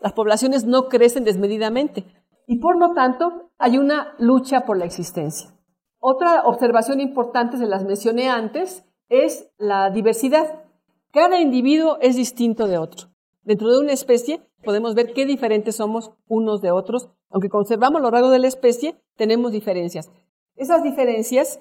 las 0.00 0.12
poblaciones 0.12 0.64
no 0.64 0.88
crecen 0.88 1.24
desmedidamente 1.24 2.04
y 2.46 2.58
por 2.58 2.78
lo 2.78 2.94
tanto 2.94 3.50
hay 3.58 3.78
una 3.78 4.14
lucha 4.18 4.64
por 4.64 4.76
la 4.78 4.84
existencia. 4.84 5.50
Otra 5.98 6.42
observación 6.44 7.00
importante, 7.00 7.58
se 7.58 7.66
las 7.66 7.84
mencioné 7.84 8.28
antes, 8.28 8.84
es 9.08 9.50
la 9.58 9.90
diversidad. 9.90 10.64
Cada 11.12 11.40
individuo 11.40 11.98
es 12.00 12.16
distinto 12.16 12.66
de 12.66 12.78
otro. 12.78 13.08
Dentro 13.42 13.70
de 13.70 13.80
una 13.80 13.92
especie 13.92 14.40
podemos 14.64 14.94
ver 14.94 15.12
qué 15.12 15.26
diferentes 15.26 15.76
somos 15.76 16.12
unos 16.28 16.60
de 16.60 16.70
otros. 16.70 17.10
Aunque 17.30 17.48
conservamos 17.48 18.00
lo 18.00 18.10
largo 18.10 18.30
de 18.30 18.38
la 18.38 18.48
especie, 18.48 19.00
tenemos 19.16 19.52
diferencias. 19.52 20.10
Esas 20.56 20.82
diferencias, 20.82 21.60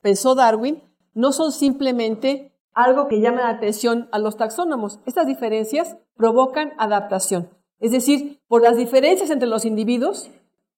pensó 0.00 0.34
Darwin, 0.34 0.82
no 1.14 1.32
son 1.32 1.52
simplemente 1.52 2.52
algo 2.74 3.06
que 3.08 3.20
llame 3.20 3.42
la 3.42 3.50
atención 3.50 4.08
a 4.12 4.18
los 4.18 4.36
taxónomos. 4.36 5.00
Estas 5.06 5.26
diferencias 5.26 5.96
provocan 6.16 6.72
adaptación. 6.78 7.50
Es 7.78 7.90
decir, 7.90 8.40
por 8.48 8.62
las 8.62 8.76
diferencias 8.76 9.30
entre 9.30 9.48
los 9.48 9.64
individuos, 9.64 10.30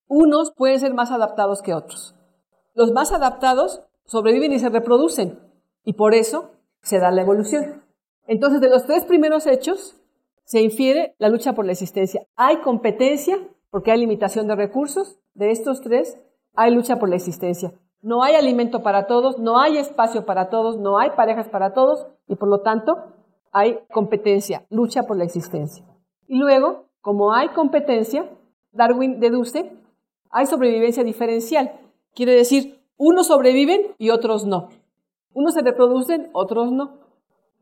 unos 0.08 0.52
pueden 0.52 0.80
ser 0.80 0.94
más 0.94 1.10
adaptados 1.10 1.62
que 1.62 1.74
otros. 1.74 2.14
Los 2.74 2.92
más 2.92 3.12
adaptados 3.12 3.82
sobreviven 4.04 4.52
y 4.52 4.58
se 4.58 4.68
reproducen, 4.68 5.38
y 5.84 5.94
por 5.94 6.14
eso 6.14 6.50
se 6.82 6.98
da 6.98 7.10
la 7.10 7.22
evolución. 7.22 7.82
Entonces, 8.26 8.60
de 8.60 8.68
los 8.68 8.86
tres 8.86 9.04
primeros 9.04 9.46
hechos, 9.46 9.96
se 10.44 10.60
infiere 10.60 11.14
la 11.18 11.28
lucha 11.28 11.54
por 11.54 11.64
la 11.64 11.72
existencia. 11.72 12.26
Hay 12.36 12.58
competencia, 12.58 13.38
porque 13.70 13.90
hay 13.90 13.98
limitación 13.98 14.46
de 14.46 14.56
recursos. 14.56 15.18
De 15.34 15.50
estos 15.50 15.80
tres, 15.80 16.18
hay 16.54 16.72
lucha 16.72 16.98
por 16.98 17.08
la 17.08 17.16
existencia. 17.16 17.72
No 18.02 18.22
hay 18.22 18.34
alimento 18.34 18.82
para 18.82 19.06
todos, 19.06 19.38
no 19.38 19.58
hay 19.58 19.78
espacio 19.78 20.26
para 20.26 20.50
todos, 20.50 20.78
no 20.78 20.98
hay 20.98 21.10
parejas 21.10 21.48
para 21.48 21.72
todos, 21.72 22.06
y 22.28 22.36
por 22.36 22.48
lo 22.48 22.60
tanto, 22.60 22.96
hay 23.50 23.78
competencia, 23.90 24.66
lucha 24.68 25.04
por 25.04 25.16
la 25.16 25.24
existencia. 25.24 25.84
Y 26.28 26.38
luego, 26.38 26.86
como 27.00 27.32
hay 27.32 27.48
competencia, 27.48 28.28
Darwin 28.72 29.20
deduce, 29.20 29.72
hay 30.30 30.46
sobrevivencia 30.46 31.02
diferencial. 31.02 31.72
Quiere 32.14 32.32
decir, 32.32 32.80
unos 32.96 33.28
sobreviven 33.28 33.94
y 33.98 34.10
otros 34.10 34.44
no. 34.44 34.68
Unos 35.32 35.54
se 35.54 35.62
reproducen, 35.62 36.28
otros 36.32 36.70
no. 36.72 36.98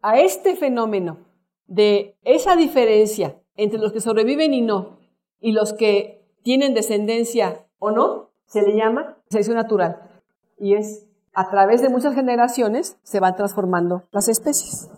A 0.03 0.19
este 0.19 0.57
fenómeno 0.57 1.19
de 1.67 2.17
esa 2.23 2.57
diferencia 2.57 3.41
entre 3.57 3.79
los 3.79 3.93
que 3.93 4.01
sobreviven 4.01 4.55
y 4.55 4.61
no, 4.61 4.99
y 5.41 5.53
los 5.53 5.73
que 5.73 6.25
tienen 6.43 6.75
descendencia 6.75 7.67
o 7.79 7.91
no, 7.91 8.31
se 8.47 8.63
le 8.63 8.77
llama 8.77 9.19
selección 9.29 9.57
natural. 9.57 10.11
Y 10.59 10.75
es 10.75 11.09
a 11.35 11.51
través 11.51 11.81
de 11.81 11.89
muchas 11.89 12.15
generaciones 12.15 12.99
se 13.03 13.21
van 13.21 13.37
transformando 13.37 14.05
las 14.11 14.29
especies. 14.29 14.91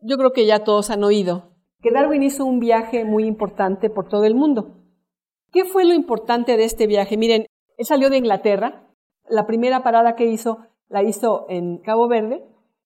Yo 0.00 0.16
creo 0.16 0.32
que 0.32 0.46
ya 0.46 0.64
todos 0.64 0.90
han 0.90 1.04
oído 1.04 1.52
que 1.82 1.90
Darwin 1.90 2.22
hizo 2.22 2.44
un 2.44 2.60
viaje 2.60 3.04
muy 3.04 3.24
importante 3.24 3.90
por 3.90 4.08
todo 4.08 4.24
el 4.24 4.34
mundo. 4.34 4.76
¿Qué 5.50 5.64
fue 5.64 5.84
lo 5.84 5.92
importante 5.92 6.56
de 6.56 6.64
este 6.64 6.86
viaje? 6.86 7.16
Miren, 7.16 7.46
él 7.76 7.86
salió 7.86 8.08
de 8.08 8.16
Inglaterra, 8.16 8.88
la 9.28 9.46
primera 9.46 9.82
parada 9.82 10.14
que 10.14 10.26
hizo 10.26 10.58
la 10.88 11.02
hizo 11.02 11.46
en 11.48 11.78
Cabo 11.78 12.06
Verde 12.08 12.44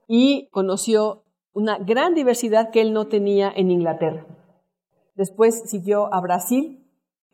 y 0.08 0.48
conoció 0.48 1.24
una 1.56 1.78
gran 1.78 2.12
diversidad 2.12 2.70
que 2.70 2.82
él 2.82 2.92
no 2.92 3.06
tenía 3.06 3.50
en 3.50 3.70
Inglaterra. 3.70 4.26
Después 5.14 5.62
siguió 5.64 6.12
a 6.12 6.20
Brasil. 6.20 6.86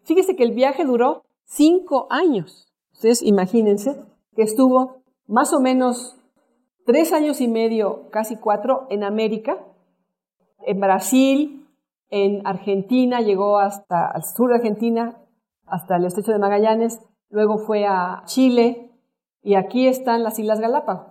Fíjese 0.05 0.37
que 0.37 0.45
el 0.45 0.53
viaje 0.53 0.85
duró 0.85 1.25
cinco 1.45 2.07
años. 2.09 2.73
Ustedes 2.93 3.21
imagínense 3.21 4.01
que 4.37 4.43
estuvo 4.43 5.03
más 5.27 5.53
o 5.53 5.61
menos 5.61 6.17
tres 6.87 7.13
años 7.13 7.41
y 7.41 7.49
medio, 7.49 8.11
casi 8.11 8.37
cuatro, 8.37 8.87
en 8.91 9.03
América, 9.03 9.59
en 10.67 10.79
Brasil, 10.79 11.69
en 12.09 12.47
Argentina, 12.47 13.23
llegó 13.23 13.59
hasta 13.59 14.13
el 14.15 14.23
sur 14.23 14.51
de 14.51 14.59
Argentina, 14.59 15.19
hasta 15.67 15.97
el 15.97 16.05
estrecho 16.05 16.31
de 16.31 16.39
Magallanes, 16.39 17.01
luego 17.29 17.59
fue 17.59 17.87
a 17.87 18.23
Chile 18.27 18.93
y 19.43 19.57
aquí 19.57 19.89
están 19.89 20.23
las 20.23 20.39
Islas 20.39 20.61
Galápagos. 20.61 21.09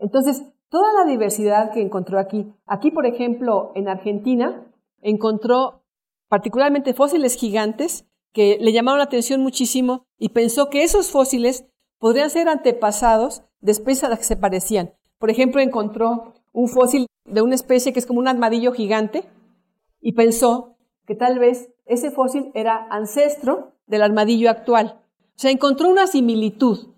Entonces, 0.00 0.51
toda 0.72 0.90
la 0.94 1.04
diversidad 1.04 1.70
que 1.70 1.82
encontró 1.82 2.18
aquí. 2.18 2.50
Aquí, 2.64 2.90
por 2.90 3.04
ejemplo, 3.04 3.72
en 3.74 3.88
Argentina, 3.88 4.66
encontró 5.02 5.84
particularmente 6.28 6.94
fósiles 6.94 7.36
gigantes 7.36 8.06
que 8.32 8.56
le 8.58 8.72
llamaron 8.72 8.96
la 8.96 9.04
atención 9.04 9.42
muchísimo 9.42 10.06
y 10.18 10.30
pensó 10.30 10.70
que 10.70 10.82
esos 10.82 11.10
fósiles 11.10 11.66
podrían 11.98 12.30
ser 12.30 12.48
antepasados 12.48 13.42
de 13.60 13.72
especies 13.72 14.04
a 14.04 14.08
las 14.08 14.20
que 14.20 14.24
se 14.24 14.36
parecían. 14.38 14.94
Por 15.18 15.28
ejemplo, 15.28 15.60
encontró 15.60 16.32
un 16.52 16.68
fósil 16.68 17.06
de 17.26 17.42
una 17.42 17.54
especie 17.54 17.92
que 17.92 17.98
es 17.98 18.06
como 18.06 18.20
un 18.20 18.28
armadillo 18.28 18.72
gigante 18.72 19.24
y 20.00 20.12
pensó 20.12 20.78
que 21.06 21.14
tal 21.14 21.38
vez 21.38 21.68
ese 21.84 22.10
fósil 22.10 22.50
era 22.54 22.86
ancestro 22.88 23.74
del 23.86 24.00
armadillo 24.00 24.48
actual. 24.48 25.02
O 25.36 25.38
sea, 25.38 25.50
encontró 25.50 25.90
una 25.90 26.06
similitud. 26.06 26.91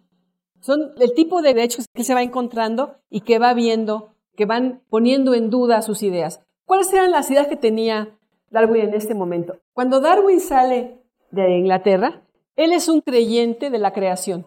Son 0.65 0.93
el 0.99 1.13
tipo 1.13 1.43
de 1.43 1.51
hechos 1.63 1.85
que 1.93 2.05
se 2.05 2.15
va 2.15 2.23
encontrando 2.23 2.95
y 3.11 3.21
que 3.21 3.39
va 3.39 3.53
viendo, 3.53 4.15
que 4.35 4.47
van 4.47 4.81
poniendo 4.89 5.35
en 5.35 5.51
duda 5.51 5.83
sus 5.83 6.03
ideas. 6.03 6.41
¿Cuáles 6.65 6.91
eran 6.91 7.11
las 7.11 7.31
ideas 7.31 7.49
que 7.49 7.57
tenía 7.57 8.19
Darwin 8.49 8.85
en 8.85 8.95
este 8.95 9.15
momento? 9.15 9.59
Cuando 9.75 10.01
Darwin 10.01 10.41
sale 10.41 11.03
de 11.31 11.59
Inglaterra, 11.59 12.23
él 12.57 12.73
es 12.73 12.89
un 12.89 13.03
creyente 13.03 13.69
de 13.69 13.77
la 13.77 13.93
creación. 13.93 14.47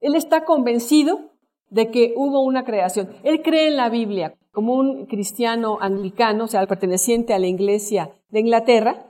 Él 0.00 0.14
está 0.14 0.46
convencido 0.46 1.32
de 1.68 1.90
que 1.90 2.14
hubo 2.16 2.40
una 2.40 2.64
creación. 2.64 3.10
Él 3.22 3.42
cree 3.42 3.68
en 3.68 3.76
la 3.76 3.90
Biblia 3.90 4.38
como 4.52 4.72
un 4.72 5.04
cristiano 5.04 5.76
anglicano, 5.82 6.44
o 6.44 6.48
sea, 6.48 6.66
perteneciente 6.66 7.34
a 7.34 7.38
la 7.38 7.46
iglesia 7.46 8.10
de 8.30 8.40
Inglaterra, 8.40 9.04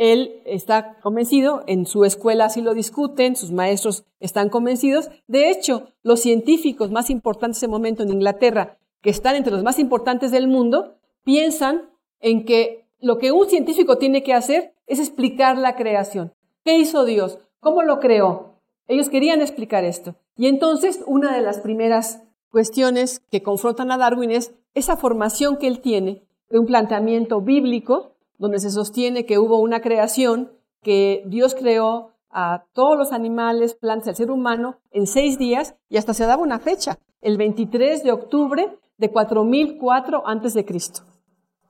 él 0.00 0.40
está 0.46 0.98
convencido, 1.02 1.62
en 1.66 1.84
su 1.84 2.06
escuela 2.06 2.46
así 2.46 2.62
lo 2.62 2.72
discuten, 2.72 3.36
sus 3.36 3.52
maestros 3.52 4.06
están 4.18 4.48
convencidos. 4.48 5.10
De 5.26 5.50
hecho, 5.50 5.88
los 6.02 6.20
científicos 6.20 6.90
más 6.90 7.10
importantes 7.10 7.62
en 7.62 7.66
ese 7.66 7.70
momento 7.70 8.02
en 8.02 8.08
Inglaterra, 8.08 8.78
que 9.02 9.10
están 9.10 9.36
entre 9.36 9.52
los 9.52 9.62
más 9.62 9.78
importantes 9.78 10.30
del 10.30 10.48
mundo, 10.48 10.94
piensan 11.22 11.90
en 12.20 12.46
que 12.46 12.86
lo 12.98 13.18
que 13.18 13.30
un 13.30 13.46
científico 13.50 13.98
tiene 13.98 14.22
que 14.22 14.32
hacer 14.32 14.72
es 14.86 15.00
explicar 15.00 15.58
la 15.58 15.76
creación. 15.76 16.32
¿Qué 16.64 16.78
hizo 16.78 17.04
Dios? 17.04 17.38
¿Cómo 17.60 17.82
lo 17.82 18.00
creó? 18.00 18.54
Ellos 18.88 19.10
querían 19.10 19.42
explicar 19.42 19.84
esto. 19.84 20.14
Y 20.34 20.46
entonces, 20.46 21.04
una 21.06 21.36
de 21.36 21.42
las 21.42 21.60
primeras 21.60 22.22
cuestiones 22.50 23.20
que 23.30 23.42
confrontan 23.42 23.92
a 23.92 23.98
Darwin 23.98 24.30
es 24.30 24.54
esa 24.72 24.96
formación 24.96 25.58
que 25.58 25.66
él 25.66 25.82
tiene 25.82 26.22
de 26.48 26.58
un 26.58 26.64
planteamiento 26.64 27.42
bíblico 27.42 28.09
donde 28.40 28.58
se 28.58 28.70
sostiene 28.70 29.26
que 29.26 29.38
hubo 29.38 29.60
una 29.60 29.82
creación, 29.82 30.50
que 30.82 31.22
Dios 31.26 31.54
creó 31.54 32.12
a 32.30 32.64
todos 32.72 32.96
los 32.96 33.12
animales, 33.12 33.74
plantas, 33.74 34.08
el 34.08 34.16
ser 34.16 34.30
humano 34.30 34.78
en 34.92 35.06
seis 35.06 35.38
días 35.38 35.76
y 35.90 35.98
hasta 35.98 36.14
se 36.14 36.24
daba 36.24 36.42
una 36.42 36.58
fecha, 36.58 36.98
el 37.20 37.36
23 37.36 38.02
de 38.02 38.12
octubre 38.12 38.78
de 38.96 39.10
4004 39.10 40.26
antes 40.26 40.54
de 40.54 40.64
Cristo. 40.64 41.02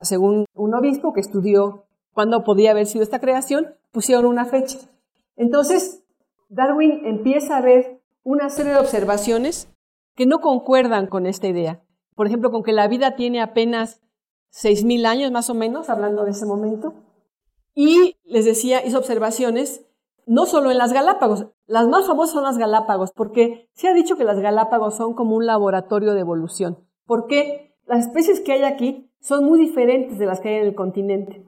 Según 0.01 0.45
un 0.55 0.75
obispo 0.75 1.13
que 1.13 1.21
estudió 1.21 1.87
cuándo 2.13 2.45
podía 2.45 2.71
haber 2.71 2.87
sido 2.87 3.03
esta 3.03 3.19
creación, 3.19 3.75
pusieron 3.91 4.27
una 4.27 4.45
fecha. 4.45 4.79
Entonces, 5.35 6.05
Darwin 6.49 7.05
empieza 7.05 7.57
a 7.57 7.63
ver 7.63 8.01
una 8.23 8.49
serie 8.49 8.73
de 8.73 8.79
observaciones 8.79 9.69
que 10.15 10.25
no 10.25 10.39
concuerdan 10.39 11.09
con 11.09 11.27
esta 11.27 11.49
idea. 11.49 11.83
Por 12.15 12.29
ejemplo, 12.29 12.53
con 12.53 12.63
que 12.63 12.73
la 12.73 12.87
vida 12.87 13.17
tiene 13.17 13.41
apenas 13.41 14.01
seis 14.51 14.85
mil 14.85 15.07
años 15.07 15.31
más 15.31 15.49
o 15.49 15.55
menos, 15.55 15.89
hablando 15.89 16.25
de 16.25 16.33
ese 16.33 16.47
momento. 16.47 16.95
Y 17.75 18.17
les 18.25 18.45
decía, 18.45 18.85
hizo 18.85 18.99
observaciones 18.99 19.87
no 20.27 20.47
solo 20.47 20.71
en 20.71 20.79
las 20.79 20.93
Galápagos, 20.93 21.47
las 21.67 21.89
más 21.89 22.07
famosas 22.07 22.35
son 22.35 22.45
las 22.45 22.59
Galápagos, 22.59 23.13
porque 23.13 23.69
se 23.73 23.89
ha 23.89 23.95
dicho 23.95 24.17
que 24.17 24.25
las 24.25 24.39
Galápagos 24.39 24.95
son 24.97 25.15
como 25.15 25.35
un 25.35 25.47
laboratorio 25.47 26.15
de 26.15 26.21
evolución, 26.21 26.79
porque 27.07 27.75
las 27.87 28.07
especies 28.07 28.41
que 28.41 28.53
hay 28.53 28.63
aquí 28.63 29.11
son 29.21 29.45
muy 29.45 29.59
diferentes 29.59 30.19
de 30.19 30.27
las 30.27 30.41
que 30.41 30.51
hay 30.51 30.55
en 30.57 30.67
el 30.67 30.75
continente. 30.75 31.45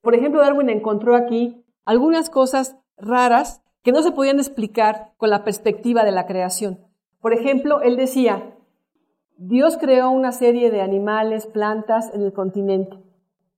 Por 0.00 0.14
ejemplo, 0.14 0.40
Darwin 0.40 0.70
encontró 0.70 1.14
aquí 1.14 1.64
algunas 1.84 2.30
cosas 2.30 2.76
raras 2.96 3.62
que 3.82 3.92
no 3.92 4.02
se 4.02 4.12
podían 4.12 4.38
explicar 4.38 5.12
con 5.16 5.30
la 5.30 5.44
perspectiva 5.44 6.04
de 6.04 6.12
la 6.12 6.26
creación. 6.26 6.80
Por 7.20 7.34
ejemplo, 7.34 7.82
él 7.82 7.96
decía, 7.96 8.56
Dios 9.44 9.76
creó 9.76 10.10
una 10.10 10.30
serie 10.30 10.70
de 10.70 10.82
animales, 10.82 11.46
plantas 11.46 12.14
en 12.14 12.22
el 12.22 12.32
continente. 12.32 12.96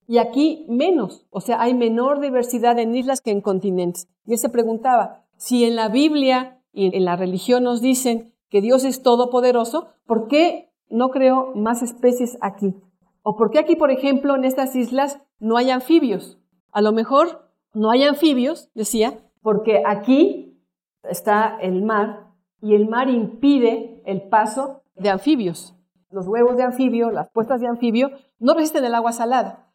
Y 0.07 0.17
aquí 0.17 0.65
menos, 0.67 1.27
o 1.29 1.43
sea, 1.43 1.61
hay 1.61 1.75
menor 1.75 2.21
diversidad 2.21 2.79
en 2.79 2.95
islas 2.95 3.21
que 3.21 3.31
en 3.31 3.43
continentes. 3.43 4.09
Y 4.25 4.33
él 4.33 4.39
se 4.39 4.49
preguntaba, 4.49 5.27
si 5.37 5.65
en 5.65 5.77
la 5.77 5.91
Biblia 5.91 6.59
y 6.73 6.97
en 6.97 7.05
la 7.05 7.17
religión 7.17 7.65
nos 7.65 7.83
dicen 7.83 8.33
que 8.49 8.63
Dios 8.63 8.85
es 8.85 9.03
todopoderoso, 9.03 9.89
¿por 10.07 10.27
qué 10.27 10.71
no 10.89 11.11
creó 11.11 11.53
más 11.55 11.83
especies 11.83 12.39
aquí? 12.41 12.75
¿O 13.23 13.37
por 13.37 13.51
qué 13.51 13.59
aquí, 13.59 13.77
por 13.77 13.91
ejemplo, 13.91 14.35
en 14.37 14.45
estas 14.45 14.75
islas 14.75 15.21
no 15.39 15.59
hay 15.59 15.71
anfibios? 15.71 16.41
A 16.73 16.81
lo 16.81 16.93
mejor 16.93 17.51
no 17.75 17.91
hay 17.91 18.05
anfibios, 18.05 18.71
decía, 18.75 19.19
porque 19.43 19.83
aquí 19.85 20.59
está 21.03 21.59
el 21.61 21.83
mar 21.83 22.31
y 22.63 22.75
el 22.75 22.89
mar 22.89 23.11
impide 23.11 24.03
el 24.07 24.23
paso 24.23 24.81
de 24.97 25.11
anfibios. 25.11 25.74
Los 26.15 26.29
huevos 26.29 26.57
de 26.57 26.63
anfibio, 26.63 27.11
las 27.11 27.29
puestas 27.31 27.61
de 27.61 27.67
anfibio, 27.67 28.13
no 28.39 28.55
resisten 28.55 28.85
el 28.85 28.95
agua 28.95 29.11
salada. 29.11 29.67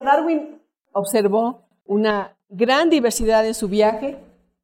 Darwin 0.00 0.58
observó 0.92 1.66
una 1.84 2.34
gran 2.48 2.88
diversidad 2.88 3.46
en 3.46 3.52
su 3.52 3.68
viaje, 3.68 4.18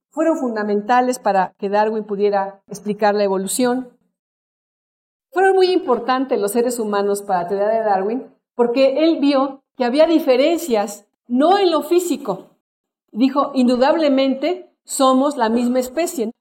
fueron 0.09 0.39
fundamentales 0.39 1.19
para 1.19 1.53
que 1.59 1.69
Darwin 1.69 2.05
pudiera 2.05 2.63
explicar 2.67 3.15
la 3.15 3.25
evolución. 3.25 3.91
Fueron 5.31 5.55
muy 5.55 5.71
importantes 5.71 6.41
los 6.41 6.53
seres 6.53 6.79
humanos 6.79 7.21
para 7.21 7.43
la 7.43 7.49
teoría 7.49 7.69
de 7.69 7.81
Darwin 7.81 8.35
porque 8.55 9.05
él 9.05 9.19
vio 9.21 9.63
que 9.77 9.85
había 9.85 10.07
diferencias, 10.07 11.07
no 11.27 11.59
en 11.59 11.71
lo 11.71 11.83
físico. 11.83 12.57
Dijo, 13.13 13.51
indudablemente 13.53 14.75
somos 14.83 15.37
la 15.37 15.51
misma 15.51 15.81
especie. 15.81 16.33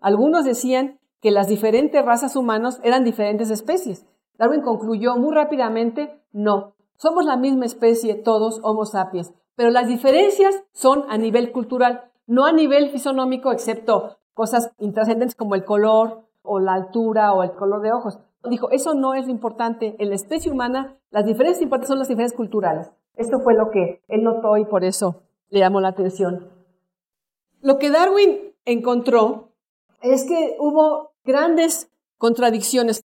Algunos 0.00 0.44
decían 0.44 1.00
que 1.22 1.30
las 1.30 1.48
diferentes 1.48 2.04
razas 2.04 2.36
humanas 2.36 2.78
eran 2.84 3.04
diferentes 3.04 3.48
especies. 3.48 4.04
Darwin 4.38 4.62
concluyó 4.62 5.16
muy 5.16 5.34
rápidamente, 5.34 6.22
no, 6.32 6.74
somos 6.96 7.24
la 7.24 7.36
misma 7.36 7.66
especie, 7.66 8.14
todos 8.14 8.60
Homo 8.62 8.84
sapiens, 8.84 9.32
pero 9.56 9.70
las 9.70 9.88
diferencias 9.88 10.64
son 10.72 11.04
a 11.08 11.18
nivel 11.18 11.52
cultural, 11.52 12.10
no 12.26 12.46
a 12.46 12.52
nivel 12.52 12.90
fisonómico, 12.90 13.52
excepto 13.52 14.18
cosas 14.34 14.70
intrascendentes 14.78 15.34
como 15.34 15.56
el 15.56 15.64
color 15.64 16.22
o 16.42 16.60
la 16.60 16.74
altura 16.74 17.32
o 17.32 17.42
el 17.42 17.52
color 17.52 17.82
de 17.82 17.92
ojos. 17.92 18.20
Dijo, 18.48 18.70
eso 18.70 18.94
no 18.94 19.14
es 19.14 19.26
lo 19.26 19.32
importante. 19.32 19.96
En 19.98 20.10
la 20.10 20.14
especie 20.14 20.52
humana, 20.52 20.96
las 21.10 21.26
diferencias 21.26 21.60
importantes 21.60 21.88
son 21.88 21.98
las 21.98 22.08
diferencias 22.08 22.36
culturales. 22.36 22.92
Esto 23.16 23.40
fue 23.40 23.54
lo 23.54 23.70
que 23.70 24.00
él 24.06 24.22
notó 24.22 24.56
y 24.56 24.64
por 24.64 24.84
eso 24.84 25.22
le 25.50 25.58
llamó 25.58 25.80
la 25.80 25.88
atención. 25.88 26.48
Lo 27.60 27.78
que 27.78 27.90
Darwin 27.90 28.54
encontró 28.64 29.48
es 30.00 30.24
que 30.24 30.56
hubo 30.60 31.10
grandes 31.24 31.90
contradicciones. 32.16 33.02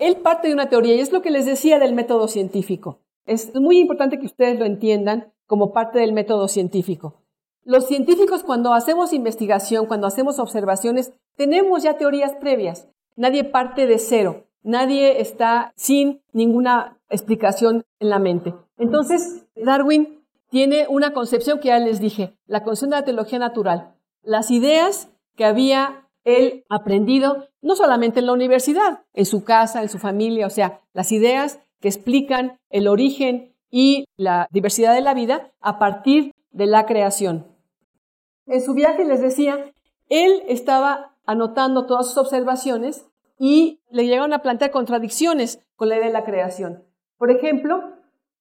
Él 0.00 0.16
parte 0.16 0.48
de 0.48 0.54
una 0.54 0.70
teoría 0.70 0.94
y 0.94 1.00
es 1.00 1.12
lo 1.12 1.20
que 1.20 1.30
les 1.30 1.44
decía 1.44 1.78
del 1.78 1.94
método 1.94 2.26
científico. 2.26 3.00
Es 3.26 3.54
muy 3.54 3.78
importante 3.78 4.18
que 4.18 4.26
ustedes 4.26 4.58
lo 4.58 4.64
entiendan 4.64 5.30
como 5.46 5.72
parte 5.72 5.98
del 5.98 6.14
método 6.14 6.48
científico. 6.48 7.20
Los 7.64 7.86
científicos 7.86 8.42
cuando 8.42 8.72
hacemos 8.72 9.12
investigación, 9.12 9.84
cuando 9.84 10.06
hacemos 10.06 10.38
observaciones, 10.38 11.12
tenemos 11.36 11.82
ya 11.82 11.98
teorías 11.98 12.32
previas. 12.36 12.88
Nadie 13.14 13.44
parte 13.44 13.86
de 13.86 13.98
cero. 13.98 14.46
Nadie 14.62 15.20
está 15.20 15.72
sin 15.76 16.22
ninguna 16.32 16.98
explicación 17.10 17.84
en 17.98 18.08
la 18.08 18.18
mente. 18.18 18.54
Entonces, 18.78 19.44
Darwin 19.54 20.24
tiene 20.48 20.86
una 20.88 21.12
concepción 21.12 21.60
que 21.60 21.68
ya 21.68 21.78
les 21.78 22.00
dije, 22.00 22.38
la 22.46 22.64
concepción 22.64 22.90
de 22.90 22.96
la 22.96 23.04
teología 23.04 23.38
natural. 23.38 23.94
Las 24.22 24.50
ideas 24.50 25.10
que 25.36 25.44
había 25.44 26.08
él 26.24 26.64
aprendido, 26.68 27.48
no 27.62 27.76
solamente 27.76 28.20
en 28.20 28.26
la 28.26 28.32
universidad, 28.32 29.04
en 29.12 29.26
su 29.26 29.44
casa, 29.44 29.82
en 29.82 29.88
su 29.88 29.98
familia, 29.98 30.46
o 30.46 30.50
sea, 30.50 30.80
las 30.92 31.12
ideas 31.12 31.60
que 31.80 31.88
explican 31.88 32.58
el 32.68 32.88
origen 32.88 33.54
y 33.70 34.04
la 34.16 34.48
diversidad 34.50 34.94
de 34.94 35.00
la 35.00 35.14
vida 35.14 35.52
a 35.60 35.78
partir 35.78 36.32
de 36.50 36.66
la 36.66 36.86
creación. 36.86 37.46
En 38.46 38.60
su 38.60 38.74
viaje, 38.74 39.04
les 39.04 39.20
decía, 39.20 39.72
él 40.08 40.42
estaba 40.48 41.16
anotando 41.24 41.86
todas 41.86 42.08
sus 42.08 42.18
observaciones 42.18 43.06
y 43.38 43.80
le 43.90 44.04
llegaron 44.04 44.32
a 44.32 44.42
plantear 44.42 44.70
contradicciones 44.70 45.60
con 45.76 45.88
la 45.88 45.96
idea 45.96 46.08
de 46.08 46.12
la 46.12 46.24
creación. 46.24 46.84
Por 47.16 47.30
ejemplo, 47.30 47.94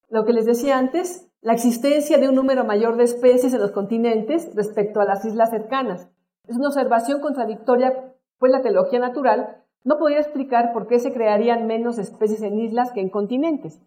lo 0.09 0.25
que 0.25 0.33
les 0.33 0.45
decía 0.45 0.77
antes, 0.77 1.29
la 1.41 1.53
existencia 1.53 2.17
de 2.17 2.27
un 2.27 2.35
número 2.35 2.65
mayor 2.65 2.97
de 2.97 3.05
especies 3.05 3.53
en 3.53 3.61
los 3.61 3.71
continentes 3.71 4.53
respecto 4.55 4.99
a 4.99 5.05
las 5.05 5.23
islas 5.23 5.51
cercanas. 5.51 6.09
Es 6.49 6.57
una 6.57 6.69
observación 6.69 7.21
contradictoria, 7.21 8.15
pues 8.39 8.51
la 8.51 8.63
teología 8.63 8.97
natural 8.97 9.63
no 9.83 9.99
podía 9.99 10.17
explicar 10.17 10.73
por 10.73 10.87
qué 10.87 10.97
se 10.97 11.13
crearían 11.13 11.67
menos 11.67 11.99
especies 11.99 12.41
en 12.41 12.59
islas 12.59 12.91
que 12.91 13.01
en 13.01 13.09
continentes. 13.09 13.79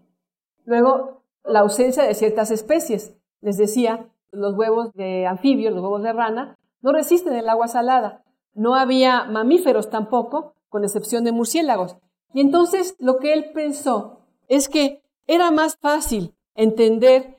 Luego, 0.65 1.25
la 1.45 1.59
ausencia 1.59 2.05
de 2.05 2.15
ciertas 2.15 2.53
especies. 2.53 3.19
Les 3.41 3.57
decía, 3.57 4.09
los 4.31 4.55
huevos 4.57 4.93
de 4.95 5.27
anfibios, 5.27 5.75
los 5.75 5.83
huevos 5.83 6.05
de 6.05 6.13
rana, 6.13 6.57
no 6.83 6.93
resisten 6.93 7.35
el 7.35 7.49
agua 7.49 7.67
salada. 7.67 8.23
No 8.55 8.77
había 8.77 9.25
mamíferos 9.25 9.91
tampoco, 9.91 10.55
con 10.69 10.85
excepción 10.85 11.25
de 11.25 11.33
murciélagos. 11.33 11.97
Y 12.33 12.43
entonces 12.43 12.95
lo 13.01 13.19
que 13.19 13.33
él 13.33 13.51
pensó 13.53 14.21
es 14.47 14.69
que 14.69 15.03
era 15.27 15.51
más 15.51 15.77
fácil 15.81 16.35
entender 16.55 17.39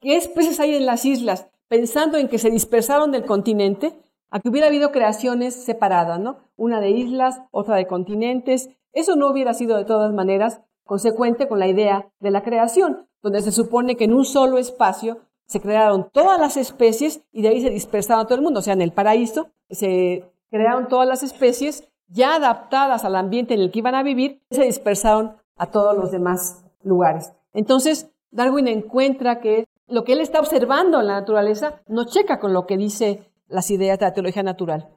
qué 0.00 0.16
especies 0.16 0.58
hay 0.58 0.74
en 0.74 0.86
las 0.86 1.04
islas, 1.04 1.48
pensando 1.68 2.16
en 2.16 2.28
que 2.28 2.38
se 2.38 2.50
dispersaron 2.50 3.12
del 3.12 3.26
continente, 3.26 4.00
a 4.30 4.40
que 4.40 4.48
hubiera 4.48 4.66
habido 4.66 4.92
creaciones 4.92 5.54
separadas, 5.54 6.20
¿no? 6.20 6.38
Una 6.56 6.80
de 6.80 6.90
islas, 6.90 7.40
otra 7.50 7.76
de 7.76 7.86
continentes. 7.86 8.70
Eso 8.92 9.16
no 9.16 9.28
hubiera 9.28 9.54
sido 9.54 9.76
de 9.76 9.84
todas 9.84 10.12
maneras 10.12 10.60
consecuente 10.84 11.48
con 11.48 11.58
la 11.58 11.68
idea 11.68 12.10
de 12.20 12.30
la 12.30 12.42
creación, 12.42 13.06
donde 13.22 13.42
se 13.42 13.52
supone 13.52 13.96
que 13.96 14.04
en 14.04 14.14
un 14.14 14.24
solo 14.24 14.58
espacio 14.58 15.18
se 15.46 15.60
crearon 15.60 16.08
todas 16.12 16.38
las 16.38 16.56
especies 16.56 17.22
y 17.32 17.42
de 17.42 17.48
ahí 17.48 17.62
se 17.62 17.70
dispersaron 17.70 18.26
todo 18.26 18.36
el 18.36 18.42
mundo. 18.42 18.60
O 18.60 18.62
sea, 18.62 18.74
en 18.74 18.82
el 18.82 18.92
paraíso 18.92 19.48
se 19.70 20.30
crearon 20.50 20.88
todas 20.88 21.08
las 21.08 21.22
especies 21.22 21.88
ya 22.08 22.36
adaptadas 22.36 23.04
al 23.04 23.16
ambiente 23.16 23.54
en 23.54 23.60
el 23.60 23.70
que 23.70 23.80
iban 23.80 23.94
a 23.94 24.02
vivir, 24.02 24.42
se 24.50 24.64
dispersaron 24.64 25.36
a 25.56 25.66
todos 25.66 25.96
los 25.96 26.10
demás 26.10 26.64
lugares. 26.82 27.32
Entonces, 27.52 28.10
Darwin 28.30 28.68
encuentra 28.68 29.40
que 29.40 29.66
lo 29.86 30.04
que 30.04 30.12
él 30.12 30.20
está 30.20 30.40
observando 30.40 31.00
en 31.00 31.06
la 31.06 31.20
naturaleza 31.20 31.82
no 31.86 32.04
checa 32.04 32.38
con 32.38 32.52
lo 32.52 32.66
que 32.66 32.76
dice 32.76 33.30
las 33.48 33.70
ideas 33.70 33.98
de 33.98 34.06
la 34.06 34.12
teología 34.12 34.42
natural. 34.42 34.88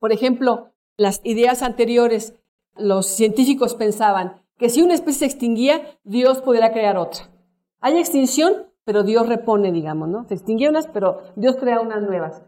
Por 0.00 0.12
ejemplo, 0.12 0.72
las 0.96 1.20
ideas 1.24 1.62
anteriores, 1.62 2.34
los 2.76 3.06
científicos 3.06 3.74
pensaban 3.74 4.42
que 4.58 4.68
si 4.68 4.82
una 4.82 4.94
especie 4.94 5.20
se 5.20 5.26
extinguía, 5.26 5.98
Dios 6.04 6.40
podría 6.40 6.72
crear 6.72 6.96
otra. 6.96 7.28
Hay 7.80 7.98
extinción, 7.98 8.66
pero 8.84 9.02
Dios 9.02 9.28
repone, 9.28 9.72
digamos, 9.72 10.08
¿no? 10.08 10.24
Se 10.28 10.34
extinguían 10.34 10.70
unas, 10.70 10.86
pero 10.86 11.22
Dios 11.36 11.56
crea 11.56 11.80
unas 11.80 12.02
nuevas. 12.02 12.42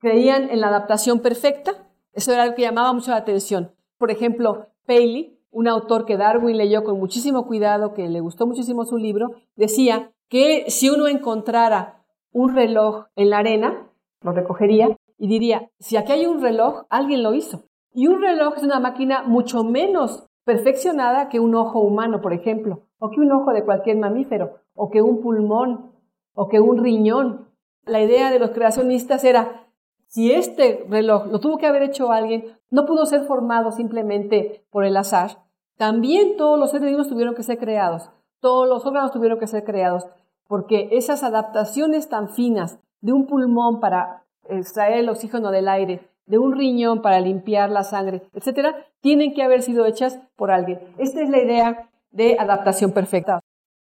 Creían 0.00 0.50
en 0.50 0.60
la 0.60 0.68
adaptación 0.68 1.20
perfecta, 1.20 1.72
eso 2.12 2.32
era 2.32 2.44
algo 2.44 2.56
que 2.56 2.62
llamaba 2.62 2.92
mucho 2.92 3.10
la 3.10 3.18
atención. 3.18 3.72
Por 3.98 4.10
ejemplo, 4.10 4.68
Paley, 4.86 5.38
un 5.50 5.68
autor 5.68 6.06
que 6.06 6.16
Darwin 6.16 6.56
leyó 6.56 6.84
con 6.84 6.98
muchísimo 6.98 7.46
cuidado, 7.46 7.92
que 7.92 8.08
le 8.08 8.20
gustó 8.20 8.46
muchísimo 8.46 8.84
su 8.84 8.96
libro, 8.96 9.30
decía 9.56 10.12
que 10.28 10.64
si 10.68 10.88
uno 10.88 11.06
encontrara 11.06 12.04
un 12.32 12.54
reloj 12.54 13.06
en 13.16 13.30
la 13.30 13.38
arena, 13.38 13.89
lo 14.22 14.32
recogería 14.32 14.96
y 15.18 15.28
diría, 15.28 15.70
si 15.78 15.96
aquí 15.96 16.12
hay 16.12 16.26
un 16.26 16.40
reloj, 16.40 16.84
alguien 16.88 17.22
lo 17.22 17.34
hizo. 17.34 17.64
Y 17.92 18.06
un 18.06 18.22
reloj 18.22 18.54
es 18.56 18.62
una 18.62 18.80
máquina 18.80 19.22
mucho 19.22 19.64
menos 19.64 20.26
perfeccionada 20.44 21.28
que 21.28 21.40
un 21.40 21.54
ojo 21.54 21.80
humano, 21.80 22.20
por 22.20 22.32
ejemplo, 22.32 22.82
o 22.98 23.10
que 23.10 23.20
un 23.20 23.32
ojo 23.32 23.52
de 23.52 23.64
cualquier 23.64 23.98
mamífero, 23.98 24.60
o 24.74 24.90
que 24.90 25.02
un 25.02 25.20
pulmón, 25.20 25.92
o 26.34 26.48
que 26.48 26.60
un 26.60 26.82
riñón. 26.82 27.48
La 27.84 28.00
idea 28.00 28.30
de 28.30 28.38
los 28.38 28.50
creacionistas 28.50 29.24
era, 29.24 29.66
si 30.06 30.32
este 30.32 30.86
reloj 30.88 31.26
lo 31.26 31.40
tuvo 31.40 31.58
que 31.58 31.66
haber 31.66 31.82
hecho 31.82 32.10
alguien, 32.10 32.58
no 32.70 32.86
pudo 32.86 33.06
ser 33.06 33.24
formado 33.24 33.72
simplemente 33.72 34.64
por 34.70 34.84
el 34.84 34.96
azar, 34.96 35.44
también 35.76 36.36
todos 36.36 36.58
los 36.58 36.70
seres 36.70 36.88
vivos 36.88 37.08
tuvieron 37.08 37.34
que 37.34 37.42
ser 37.42 37.58
creados, 37.58 38.10
todos 38.40 38.68
los 38.68 38.84
órganos 38.84 39.12
tuvieron 39.12 39.38
que 39.38 39.46
ser 39.46 39.64
creados, 39.64 40.06
porque 40.46 40.88
esas 40.92 41.22
adaptaciones 41.22 42.08
tan 42.08 42.28
finas 42.28 42.80
de 43.00 43.12
un 43.12 43.26
pulmón 43.26 43.80
para 43.80 44.24
extraer 44.48 44.98
el 44.98 45.08
oxígeno 45.08 45.50
del 45.50 45.68
aire, 45.68 46.08
de 46.26 46.38
un 46.38 46.52
riñón 46.52 47.02
para 47.02 47.20
limpiar 47.20 47.70
la 47.70 47.82
sangre, 47.82 48.22
etcétera, 48.32 48.86
tienen 49.00 49.34
que 49.34 49.42
haber 49.42 49.62
sido 49.62 49.86
hechas 49.86 50.20
por 50.36 50.50
alguien. 50.50 50.80
Esta 50.98 51.22
es 51.22 51.30
la 51.30 51.42
idea 51.42 51.90
de 52.10 52.38
adaptación 52.38 52.92
perfecta. 52.92 53.40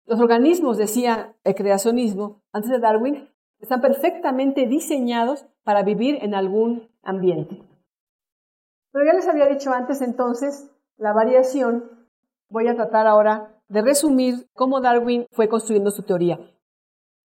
Los 0.06 0.19
organismos, 0.19 0.78
decía 0.78 1.36
el 1.43 1.56
creacionismo, 1.56 2.41
antes 2.52 2.72
de 2.72 2.80
Darwin, 2.80 3.30
están 3.60 3.82
perfectamente 3.82 4.67
diseñados 4.67 5.45
para 5.63 5.84
vivir 5.84 6.17
en 6.22 6.34
algún 6.34 6.89
ambiente. 7.04 7.62
Pero 8.91 9.06
ya 9.06 9.13
les 9.13 9.28
había 9.28 9.45
dicho 9.45 9.72
antes 9.72 10.02
entonces, 10.02 10.72
la 10.98 11.13
variación, 11.13 12.08
voy 12.50 12.67
a 12.67 12.76
tratar 12.76 13.06
ahora 13.06 13.62
de 13.67 13.82
resumir 13.82 14.48
cómo 14.54 14.82
Darwin 14.82 15.28
fue 15.32 15.48
construyendo 15.48 15.91
su 15.91 16.04
teoría. 16.04 16.39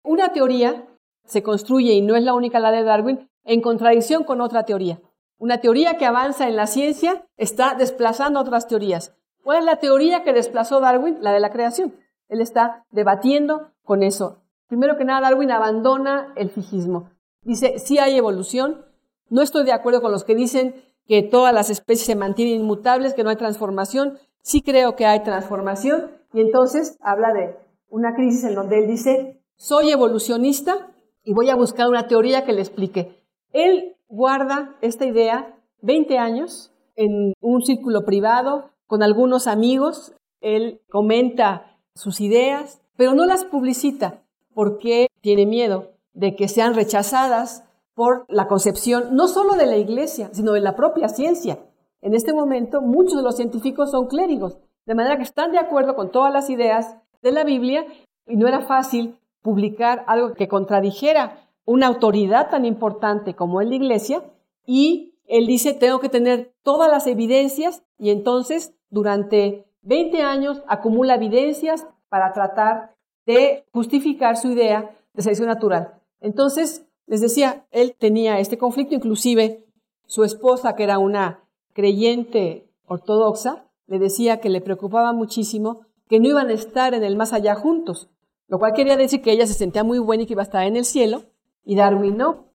Una 0.04 0.34
teoría 0.34 0.86
se 1.26 1.44
construye, 1.44 1.94
y 1.94 2.02
no 2.02 2.16
es 2.16 2.24
la 2.24 2.34
única 2.34 2.60
la 2.60 2.72
de 2.72 2.84
Darwin, 2.84 3.30
en 3.44 3.62
contradicción 3.62 4.24
con 4.24 4.42
otra 4.42 4.64
teoría. 4.64 5.00
Una 5.38 5.60
teoría 5.60 5.98
que 5.98 6.06
avanza 6.06 6.48
en 6.48 6.56
la 6.56 6.68
ciencia 6.68 7.26
está 7.38 7.76
desplazando 7.76 8.40
otras 8.40 8.68
teorías. 8.68 9.16
¿Cuál 9.44 9.60
es 9.60 9.66
la 9.66 9.78
teoría 9.78 10.24
que 10.24 10.32
desplazó 10.32 10.80
Darwin? 10.80 11.18
La 11.22 11.34
de 11.34 11.42
la 11.42 11.52
creación. 11.52 11.94
Él 12.30 12.40
está 12.40 12.86
debatiendo 12.92 13.72
con 13.84 14.04
eso. 14.04 14.42
Primero 14.68 14.98
que 14.98 15.04
nada, 15.04 15.22
Darwin 15.22 15.52
abandona 15.52 16.34
el 16.38 16.50
fijismo. 16.50 17.10
Dice, 17.42 17.78
sí 17.80 18.00
hay 18.00 18.18
evolución. 18.18 18.86
No 19.30 19.42
estoy 19.42 19.66
de 19.66 19.74
acuerdo 19.74 20.02
con 20.02 20.12
los 20.12 20.24
que 20.24 20.36
dicen 20.36 20.76
que 21.08 21.24
todas 21.24 21.54
las 21.54 21.70
especies 21.70 22.06
se 22.06 22.16
mantienen 22.16 22.62
inmutables, 22.62 23.14
que 23.14 23.24
no 23.24 23.30
hay 23.30 23.36
transformación. 23.36 24.18
Sí 24.42 24.62
creo 24.62 24.96
que 24.96 25.06
hay 25.06 25.24
transformación. 25.24 26.12
Y 26.34 26.40
entonces 26.40 26.98
habla 27.02 27.34
de 27.34 27.58
una 27.90 28.16
crisis 28.16 28.46
en 28.46 28.56
donde 28.56 28.80
él 28.80 28.88
dice, 28.88 29.44
soy 29.58 29.92
evolucionista 29.92 30.93
y 31.24 31.34
voy 31.34 31.50
a 31.50 31.56
buscar 31.56 31.90
una 31.90 32.08
teoría 32.08 32.44
que 32.46 32.54
le 32.54 32.62
explique. 32.62 33.24
Él 33.52 33.96
guarda 34.08 34.76
esta 34.82 35.06
idea 35.06 35.56
20 35.82 36.18
años 36.18 36.72
en 36.96 37.34
un 37.42 37.62
círculo 37.62 38.06
privado 38.06 38.70
con 38.88 39.04
algunos 39.04 39.48
amigos. 39.48 40.14
Él 40.42 40.82
comenta 40.90 41.78
sus 41.96 42.22
ideas, 42.22 42.82
pero 42.98 43.14
no 43.14 43.26
las 43.26 43.46
publicita 43.46 44.22
porque 44.54 45.08
tiene 45.22 45.46
miedo 45.46 45.92
de 46.14 46.36
que 46.36 46.48
sean 46.48 46.76
rechazadas 46.76 47.64
por 47.96 48.26
la 48.28 48.48
concepción 48.48 49.16
no 49.16 49.28
solo 49.28 49.54
de 49.54 49.66
la 49.66 49.78
iglesia, 49.78 50.30
sino 50.34 50.54
de 50.54 50.62
la 50.62 50.76
propia 50.76 51.10
ciencia. 51.10 51.60
En 52.02 52.14
este 52.14 52.34
momento 52.34 52.82
muchos 52.82 53.16
de 53.16 53.24
los 53.24 53.36
científicos 53.36 53.92
son 53.92 54.08
clérigos, 54.08 54.58
de 54.86 54.96
manera 54.96 55.18
que 55.18 55.24
están 55.24 55.52
de 55.52 55.60
acuerdo 55.60 55.96
con 55.96 56.12
todas 56.12 56.34
las 56.34 56.50
ideas 56.50 56.98
de 57.22 57.32
la 57.32 57.44
Biblia 57.44 57.86
y 58.28 58.36
no 58.36 58.48
era 58.48 58.62
fácil 58.62 59.16
publicar 59.44 60.04
algo 60.08 60.34
que 60.34 60.48
contradijera 60.48 61.38
una 61.66 61.88
autoridad 61.88 62.50
tan 62.50 62.66
importante 62.66 63.36
como 63.36 63.62
es 63.62 63.68
la 63.68 63.76
iglesia 63.76 64.24
y 64.66 65.14
él 65.28 65.46
dice, 65.46 65.74
tengo 65.74 66.00
que 66.00 66.10
tener 66.10 66.54
todas 66.64 66.90
las 66.90 67.06
evidencias 67.08 67.84
y 68.00 68.10
entonces 68.10 68.74
durante 68.90 69.66
20 69.84 70.22
años 70.22 70.64
acumula 70.68 71.16
evidencias 71.16 71.86
para 72.10 72.34
tratar 72.34 72.96
de 73.26 73.66
justificar 73.72 74.38
su 74.38 74.52
idea 74.52 74.96
de 75.14 75.22
selección 75.22 75.48
natural. 75.48 76.02
Entonces, 76.20 76.86
les 77.06 77.22
decía, 77.22 77.66
él 77.72 77.96
tenía 77.98 78.40
este 78.40 78.58
conflicto, 78.58 78.96
inclusive 78.96 79.66
su 80.06 80.24
esposa, 80.24 80.76
que 80.76 80.84
era 80.84 81.00
una 81.00 81.44
creyente 81.74 82.70
ortodoxa, 82.86 83.66
le 83.88 84.00
decía 84.00 84.40
que 84.40 84.50
le 84.50 84.62
preocupaba 84.62 85.14
muchísimo 85.14 85.82
que 86.08 86.20
no 86.20 86.30
iban 86.30 86.50
a 86.50 86.54
estar 86.54 86.94
en 86.94 87.04
el 87.04 87.16
más 87.16 87.34
allá 87.34 87.56
juntos, 87.56 88.10
lo 88.54 88.60
cual 88.60 88.74
quería 88.74 88.96
decir 88.98 89.24
que 89.24 89.32
ella 89.32 89.48
se 89.48 89.56
sentía 89.56 89.84
muy 89.84 89.98
buena 89.98 90.22
y 90.22 90.26
que 90.28 90.34
iba 90.34 90.44
a 90.44 90.46
estar 90.46 90.64
en 90.68 90.76
el 90.76 90.86
cielo, 90.86 91.24
y 91.66 91.76
Darwin 91.76 92.18
no. 92.18 92.50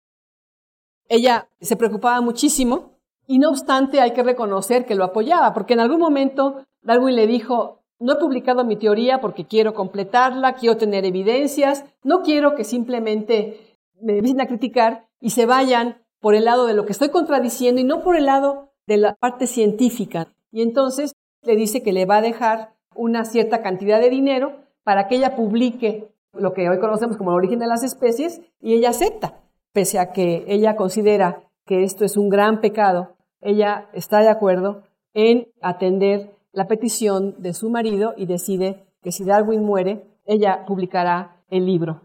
Ella 1.07 1.47
se 1.61 1.77
preocupaba 1.77 2.19
muchísimo 2.19 2.97
y 3.27 3.39
no 3.39 3.49
obstante 3.49 4.01
hay 4.01 4.11
que 4.11 4.21
reconocer 4.21 4.85
que 4.85 4.95
lo 4.95 5.05
apoyaba, 5.05 5.53
porque 5.53 5.71
en 5.71 5.79
algún 5.79 5.99
momento 5.99 6.65
Darwin 6.81 7.15
le 7.15 7.27
dijo, 7.27 7.79
no 7.97 8.11
he 8.11 8.15
publicado 8.17 8.65
mi 8.65 8.75
teoría 8.75 9.21
porque 9.21 9.45
quiero 9.45 9.73
completarla, 9.73 10.55
quiero 10.55 10.75
tener 10.75 11.05
evidencias, 11.05 11.85
no 12.03 12.23
quiero 12.23 12.55
que 12.55 12.65
simplemente 12.65 13.77
me 14.01 14.17
empiecen 14.17 14.41
a 14.41 14.47
criticar 14.47 15.07
y 15.21 15.29
se 15.29 15.45
vayan 15.45 16.03
por 16.19 16.35
el 16.35 16.43
lado 16.43 16.65
de 16.65 16.73
lo 16.73 16.85
que 16.85 16.91
estoy 16.91 17.07
contradiciendo 17.07 17.79
y 17.79 17.85
no 17.85 18.03
por 18.03 18.17
el 18.17 18.25
lado 18.25 18.73
de 18.85 18.97
la 18.97 19.15
parte 19.15 19.47
científica. 19.47 20.27
Y 20.51 20.61
entonces 20.61 21.13
le 21.43 21.55
dice 21.55 21.83
que 21.83 21.93
le 21.93 22.05
va 22.05 22.17
a 22.17 22.21
dejar 22.21 22.75
una 22.93 23.23
cierta 23.23 23.61
cantidad 23.61 24.01
de 24.01 24.09
dinero 24.09 24.64
para 24.85 25.07
que 25.07 25.15
ella 25.15 25.35
publique 25.35 26.07
lo 26.31 26.53
que 26.53 26.69
hoy 26.69 26.79
conocemos 26.79 27.17
como 27.17 27.31
el 27.31 27.37
origen 27.37 27.59
de 27.59 27.67
las 27.67 27.83
especies 27.83 28.39
y 28.61 28.75
ella 28.75 28.91
acepta, 28.91 29.41
pese 29.73 29.99
a 29.99 30.13
que 30.13 30.45
ella 30.47 30.75
considera 30.75 31.43
que 31.65 31.83
esto 31.83 32.05
es 32.05 32.15
un 32.15 32.29
gran 32.29 32.61
pecado, 32.61 33.15
ella 33.41 33.89
está 33.93 34.19
de 34.19 34.29
acuerdo 34.29 34.83
en 35.13 35.47
atender 35.61 36.35
la 36.51 36.67
petición 36.67 37.35
de 37.39 37.53
su 37.53 37.69
marido 37.69 38.13
y 38.15 38.27
decide 38.27 38.85
que 39.01 39.11
si 39.11 39.25
Darwin 39.25 39.63
muere, 39.63 40.05
ella 40.25 40.65
publicará 40.67 41.41
el 41.49 41.65
libro. 41.65 42.01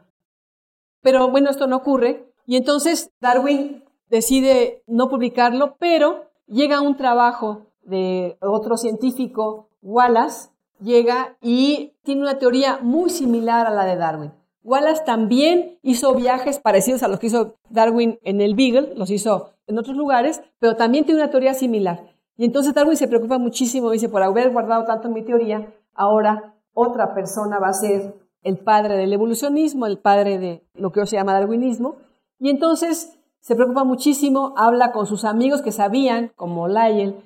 Pero 1.03 1.31
bueno, 1.31 1.51
esto 1.51 1.66
no 1.66 1.77
ocurre 1.77 2.33
y 2.47 2.57
entonces 2.57 3.11
Darwin 3.21 3.85
decide 4.09 4.83
no 4.87 5.09
publicarlo, 5.09 5.77
pero 5.79 6.31
llega 6.47 6.81
un 6.81 6.97
trabajo 6.97 7.66
de 7.83 8.38
otro 8.40 8.77
científico, 8.79 9.69
Wallace, 9.83 10.51
llega 10.81 11.37
y 11.40 11.95
tiene 12.03 12.23
una 12.23 12.38
teoría 12.38 12.79
muy 12.83 13.11
similar 13.11 13.66
a 13.66 13.71
la 13.71 13.85
de 13.85 13.97
Darwin. 13.97 14.33
Wallace 14.62 15.03
también 15.05 15.79
hizo 15.83 16.14
viajes 16.14 16.59
parecidos 16.59 17.03
a 17.03 17.09
los 17.09 17.19
que 17.19 17.29
hizo 17.29 17.57
Darwin 17.71 18.19
en 18.23 18.40
el 18.40 18.55
Beagle, 18.55 18.95
los 18.95 19.11
hizo 19.11 19.53
en 19.66 19.79
otros 19.79 19.97
lugares, 19.97 20.43
pero 20.59 20.77
también 20.77 21.05
tiene 21.05 21.23
una 21.23 21.31
teoría 21.31 21.55
similar. 21.55 22.05
Y 22.37 22.45
entonces 22.45 22.75
Darwin 22.75 22.97
se 22.97 23.09
preocupa 23.09 23.38
muchísimo, 23.38 23.90
dice, 23.90 24.09
por 24.09 24.23
haber 24.23 24.51
guardado 24.51 24.85
tanto 24.85 25.09
mi 25.09 25.23
teoría, 25.23 25.73
ahora 25.95 26.55
otra 26.73 27.14
persona 27.14 27.59
va 27.59 27.69
a 27.69 27.73
ser 27.73 28.14
el 28.43 28.59
padre 28.59 28.97
del 28.97 29.12
evolucionismo, 29.12 29.87
el 29.87 29.99
padre 29.99 30.38
de 30.38 30.64
lo 30.75 30.93
que 30.93 31.01
hoy 31.01 31.07
se 31.07 31.16
llama 31.16 31.35
darwinismo. 31.35 31.97
Y 32.38 32.51
entonces 32.51 33.19
se 33.40 33.55
preocupa 33.55 33.85
muchísimo, 33.85 34.55
habla 34.57 34.93
con 34.93 35.07
sus 35.07 35.25
amigos 35.25 35.62
que 35.62 35.73
sabían, 35.73 36.33
como 36.37 36.69
Lyell, 36.69 37.16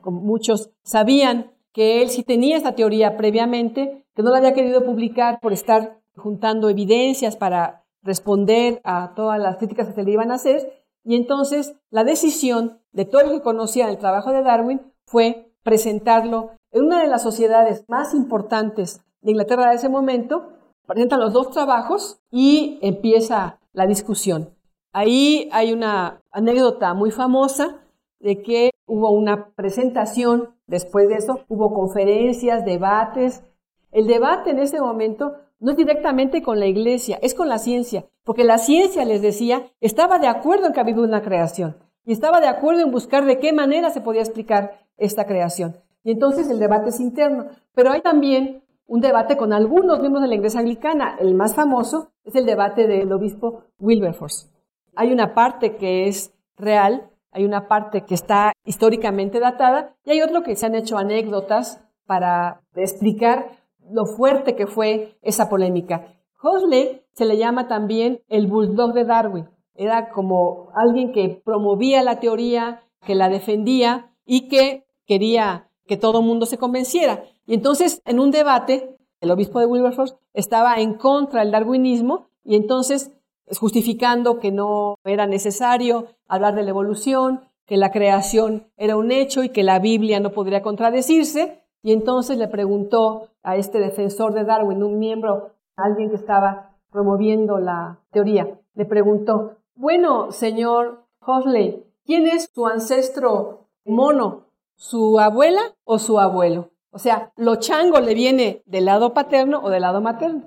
como 0.00 0.20
muchos, 0.20 0.70
sabían 0.82 1.53
que 1.74 2.00
él 2.00 2.08
sí 2.08 2.22
tenía 2.22 2.56
esta 2.56 2.74
teoría 2.74 3.18
previamente, 3.18 4.06
que 4.14 4.22
no 4.22 4.30
la 4.30 4.38
había 4.38 4.54
querido 4.54 4.84
publicar 4.84 5.40
por 5.40 5.52
estar 5.52 6.00
juntando 6.16 6.70
evidencias 6.70 7.36
para 7.36 7.84
responder 8.02 8.80
a 8.84 9.12
todas 9.14 9.40
las 9.40 9.56
críticas 9.56 9.88
que 9.88 9.94
se 9.94 10.04
le 10.04 10.12
iban 10.12 10.30
a 10.30 10.36
hacer, 10.36 10.84
y 11.02 11.16
entonces 11.16 11.74
la 11.90 12.04
decisión 12.04 12.80
de 12.92 13.04
todos 13.04 13.24
los 13.24 13.32
que 13.34 13.42
conocían 13.42 13.90
el 13.90 13.98
trabajo 13.98 14.30
de 14.30 14.42
Darwin 14.42 14.80
fue 15.04 15.52
presentarlo 15.64 16.52
en 16.70 16.84
una 16.84 17.02
de 17.02 17.08
las 17.08 17.22
sociedades 17.22 17.84
más 17.88 18.14
importantes 18.14 19.04
de 19.20 19.32
Inglaterra 19.32 19.68
de 19.68 19.76
ese 19.76 19.88
momento. 19.88 20.52
Presentan 20.86 21.20
los 21.20 21.32
dos 21.32 21.50
trabajos 21.50 22.20
y 22.30 22.78
empieza 22.82 23.58
la 23.72 23.86
discusión. 23.86 24.54
Ahí 24.92 25.48
hay 25.52 25.72
una 25.72 26.20
anécdota 26.30 26.94
muy 26.94 27.10
famosa 27.10 27.80
de 28.24 28.40
que 28.40 28.70
hubo 28.86 29.10
una 29.10 29.50
presentación, 29.54 30.54
después 30.66 31.08
de 31.10 31.16
eso 31.16 31.40
hubo 31.46 31.74
conferencias, 31.74 32.64
debates. 32.64 33.44
El 33.92 34.06
debate 34.06 34.50
en 34.50 34.60
ese 34.60 34.80
momento 34.80 35.34
no 35.60 35.72
es 35.72 35.76
directamente 35.76 36.42
con 36.42 36.58
la 36.58 36.66
iglesia, 36.66 37.18
es 37.20 37.34
con 37.34 37.50
la 37.50 37.58
ciencia, 37.58 38.06
porque 38.24 38.42
la 38.42 38.56
ciencia, 38.56 39.04
les 39.04 39.20
decía, 39.20 39.66
estaba 39.82 40.18
de 40.18 40.26
acuerdo 40.26 40.66
en 40.66 40.72
que 40.72 40.80
había 40.80 40.96
una 40.96 41.20
creación 41.20 41.76
y 42.06 42.12
estaba 42.12 42.40
de 42.40 42.46
acuerdo 42.46 42.80
en 42.80 42.90
buscar 42.90 43.26
de 43.26 43.38
qué 43.38 43.52
manera 43.52 43.90
se 43.90 44.00
podía 44.00 44.22
explicar 44.22 44.80
esta 44.96 45.26
creación. 45.26 45.76
Y 46.02 46.12
entonces 46.12 46.48
el 46.48 46.58
debate 46.58 46.88
es 46.88 47.00
interno, 47.00 47.48
pero 47.74 47.90
hay 47.90 48.00
también 48.00 48.62
un 48.86 49.02
debate 49.02 49.36
con 49.36 49.52
algunos 49.52 50.00
miembros 50.00 50.22
de 50.22 50.28
la 50.28 50.36
iglesia 50.36 50.60
anglicana. 50.60 51.16
El 51.20 51.34
más 51.34 51.54
famoso 51.54 52.08
es 52.24 52.34
el 52.36 52.46
debate 52.46 52.86
del 52.86 53.12
obispo 53.12 53.64
Wilberforce. 53.78 54.48
Hay 54.96 55.12
una 55.12 55.34
parte 55.34 55.76
que 55.76 56.08
es 56.08 56.32
real, 56.56 57.10
hay 57.34 57.44
una 57.44 57.66
parte 57.66 58.04
que 58.04 58.14
está 58.14 58.52
históricamente 58.64 59.40
datada 59.40 59.94
y 60.04 60.12
hay 60.12 60.22
otro 60.22 60.42
que 60.42 60.54
se 60.56 60.66
han 60.66 60.76
hecho 60.76 60.96
anécdotas 60.96 61.80
para 62.06 62.62
explicar 62.76 63.58
lo 63.90 64.06
fuerte 64.06 64.54
que 64.54 64.66
fue 64.66 65.18
esa 65.20 65.48
polémica. 65.48 66.14
Huxley 66.42 67.02
se 67.12 67.24
le 67.24 67.36
llama 67.36 67.66
también 67.68 68.22
el 68.28 68.46
bulldog 68.46 68.92
de 68.92 69.04
Darwin. 69.04 69.48
Era 69.74 70.10
como 70.10 70.68
alguien 70.74 71.12
que 71.12 71.42
promovía 71.44 72.02
la 72.02 72.20
teoría, 72.20 72.82
que 73.04 73.16
la 73.16 73.28
defendía 73.28 74.12
y 74.24 74.48
que 74.48 74.86
quería 75.06 75.68
que 75.86 75.96
todo 75.96 76.20
el 76.20 76.26
mundo 76.26 76.46
se 76.46 76.58
convenciera. 76.58 77.24
Y 77.46 77.54
entonces, 77.54 78.00
en 78.06 78.20
un 78.20 78.30
debate, 78.30 78.96
el 79.20 79.30
obispo 79.30 79.58
de 79.58 79.66
Wilberforce 79.66 80.14
estaba 80.32 80.76
en 80.76 80.94
contra 80.94 81.40
del 81.40 81.50
darwinismo 81.50 82.28
y 82.44 82.56
entonces 82.56 83.10
justificando 83.58 84.38
que 84.38 84.50
no 84.50 84.96
era 85.04 85.26
necesario 85.26 86.06
hablar 86.28 86.54
de 86.54 86.62
la 86.62 86.70
evolución, 86.70 87.42
que 87.66 87.76
la 87.76 87.90
creación 87.90 88.66
era 88.76 88.96
un 88.96 89.10
hecho 89.10 89.42
y 89.42 89.48
que 89.48 89.62
la 89.62 89.78
Biblia 89.78 90.20
no 90.20 90.30
podría 90.30 90.62
contradecirse. 90.62 91.62
Y 91.82 91.92
entonces 91.92 92.38
le 92.38 92.48
preguntó 92.48 93.28
a 93.42 93.56
este 93.56 93.78
defensor 93.78 94.32
de 94.32 94.44
Darwin, 94.44 94.82
un 94.82 94.98
miembro, 94.98 95.52
alguien 95.76 96.10
que 96.10 96.16
estaba 96.16 96.74
promoviendo 96.90 97.58
la 97.58 97.98
teoría, 98.10 98.58
le 98.74 98.84
preguntó, 98.84 99.56
bueno, 99.74 100.30
señor 100.30 101.04
Hosley, 101.20 101.84
¿quién 102.06 102.26
es 102.26 102.48
su 102.54 102.66
ancestro 102.66 103.66
mono? 103.84 104.44
¿Su 104.76 105.18
abuela 105.18 105.60
o 105.84 105.98
su 105.98 106.18
abuelo? 106.20 106.70
O 106.90 106.98
sea, 106.98 107.32
¿lo 107.36 107.56
chango 107.56 107.98
le 108.00 108.14
viene 108.14 108.62
del 108.66 108.84
lado 108.84 109.12
paterno 109.12 109.60
o 109.62 109.70
del 109.70 109.82
lado 109.82 110.00
materno? 110.00 110.44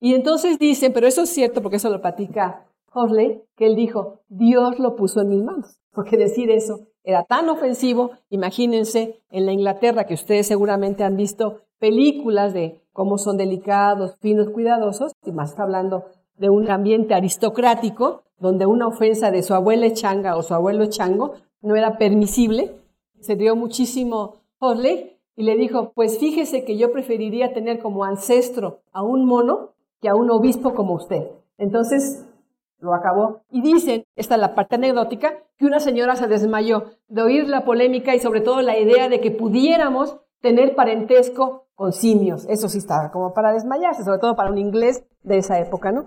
Y 0.00 0.14
entonces 0.14 0.58
dicen, 0.58 0.92
pero 0.92 1.06
eso 1.06 1.22
es 1.22 1.30
cierto 1.30 1.62
porque 1.62 1.76
eso 1.76 1.90
lo 1.90 2.00
platica 2.00 2.66
Huxley 2.96 3.42
que 3.56 3.66
él 3.66 3.76
dijo, 3.76 4.20
Dios 4.28 4.78
lo 4.78 4.96
puso 4.96 5.20
en 5.20 5.28
mis 5.28 5.42
manos, 5.42 5.78
porque 5.92 6.16
decir 6.16 6.50
eso 6.50 6.80
era 7.04 7.24
tan 7.24 7.48
ofensivo. 7.48 8.10
Imagínense 8.30 9.20
en 9.30 9.46
la 9.46 9.52
Inglaterra, 9.52 10.04
que 10.04 10.14
ustedes 10.14 10.46
seguramente 10.46 11.04
han 11.04 11.16
visto 11.16 11.60
películas 11.78 12.54
de 12.54 12.80
cómo 12.92 13.18
son 13.18 13.36
delicados, 13.36 14.16
finos, 14.20 14.50
cuidadosos, 14.50 15.12
y 15.24 15.32
más 15.32 15.50
está 15.50 15.62
hablando 15.62 16.06
de 16.36 16.50
un 16.50 16.70
ambiente 16.70 17.14
aristocrático, 17.14 18.22
donde 18.38 18.66
una 18.66 18.88
ofensa 18.88 19.30
de 19.30 19.42
su 19.42 19.54
abuela 19.54 19.92
changa 19.92 20.36
o 20.36 20.42
su 20.42 20.54
abuelo 20.54 20.86
chango 20.86 21.34
no 21.62 21.76
era 21.76 21.98
permisible. 21.98 22.76
Se 23.20 23.36
dio 23.36 23.56
muchísimo 23.56 24.36
Huxley 24.60 25.18
y 25.36 25.42
le 25.42 25.56
dijo, 25.56 25.92
pues 25.94 26.18
fíjese 26.18 26.64
que 26.64 26.76
yo 26.76 26.92
preferiría 26.92 27.52
tener 27.52 27.78
como 27.78 28.04
ancestro 28.04 28.80
a 28.92 29.02
un 29.02 29.26
mono 29.26 29.75
a 30.06 30.14
un 30.14 30.30
obispo 30.30 30.74
como 30.74 30.94
usted. 30.94 31.30
Entonces, 31.58 32.24
lo 32.78 32.94
acabó. 32.94 33.42
Y 33.50 33.62
dicen, 33.62 34.04
esta 34.16 34.34
es 34.34 34.40
la 34.40 34.54
parte 34.54 34.76
anecdótica, 34.76 35.34
que 35.56 35.66
una 35.66 35.80
señora 35.80 36.16
se 36.16 36.28
desmayó 36.28 36.84
de 37.08 37.22
oír 37.22 37.48
la 37.48 37.64
polémica 37.64 38.14
y 38.14 38.20
sobre 38.20 38.40
todo 38.40 38.62
la 38.62 38.78
idea 38.78 39.08
de 39.08 39.20
que 39.20 39.30
pudiéramos 39.30 40.18
tener 40.40 40.74
parentesco 40.74 41.66
con 41.74 41.92
simios. 41.92 42.46
Eso 42.48 42.68
sí 42.68 42.78
estaba 42.78 43.10
como 43.10 43.32
para 43.32 43.52
desmayarse, 43.52 44.04
sobre 44.04 44.18
todo 44.18 44.36
para 44.36 44.50
un 44.50 44.58
inglés 44.58 45.04
de 45.22 45.38
esa 45.38 45.58
época, 45.58 45.92
¿no? 45.92 46.06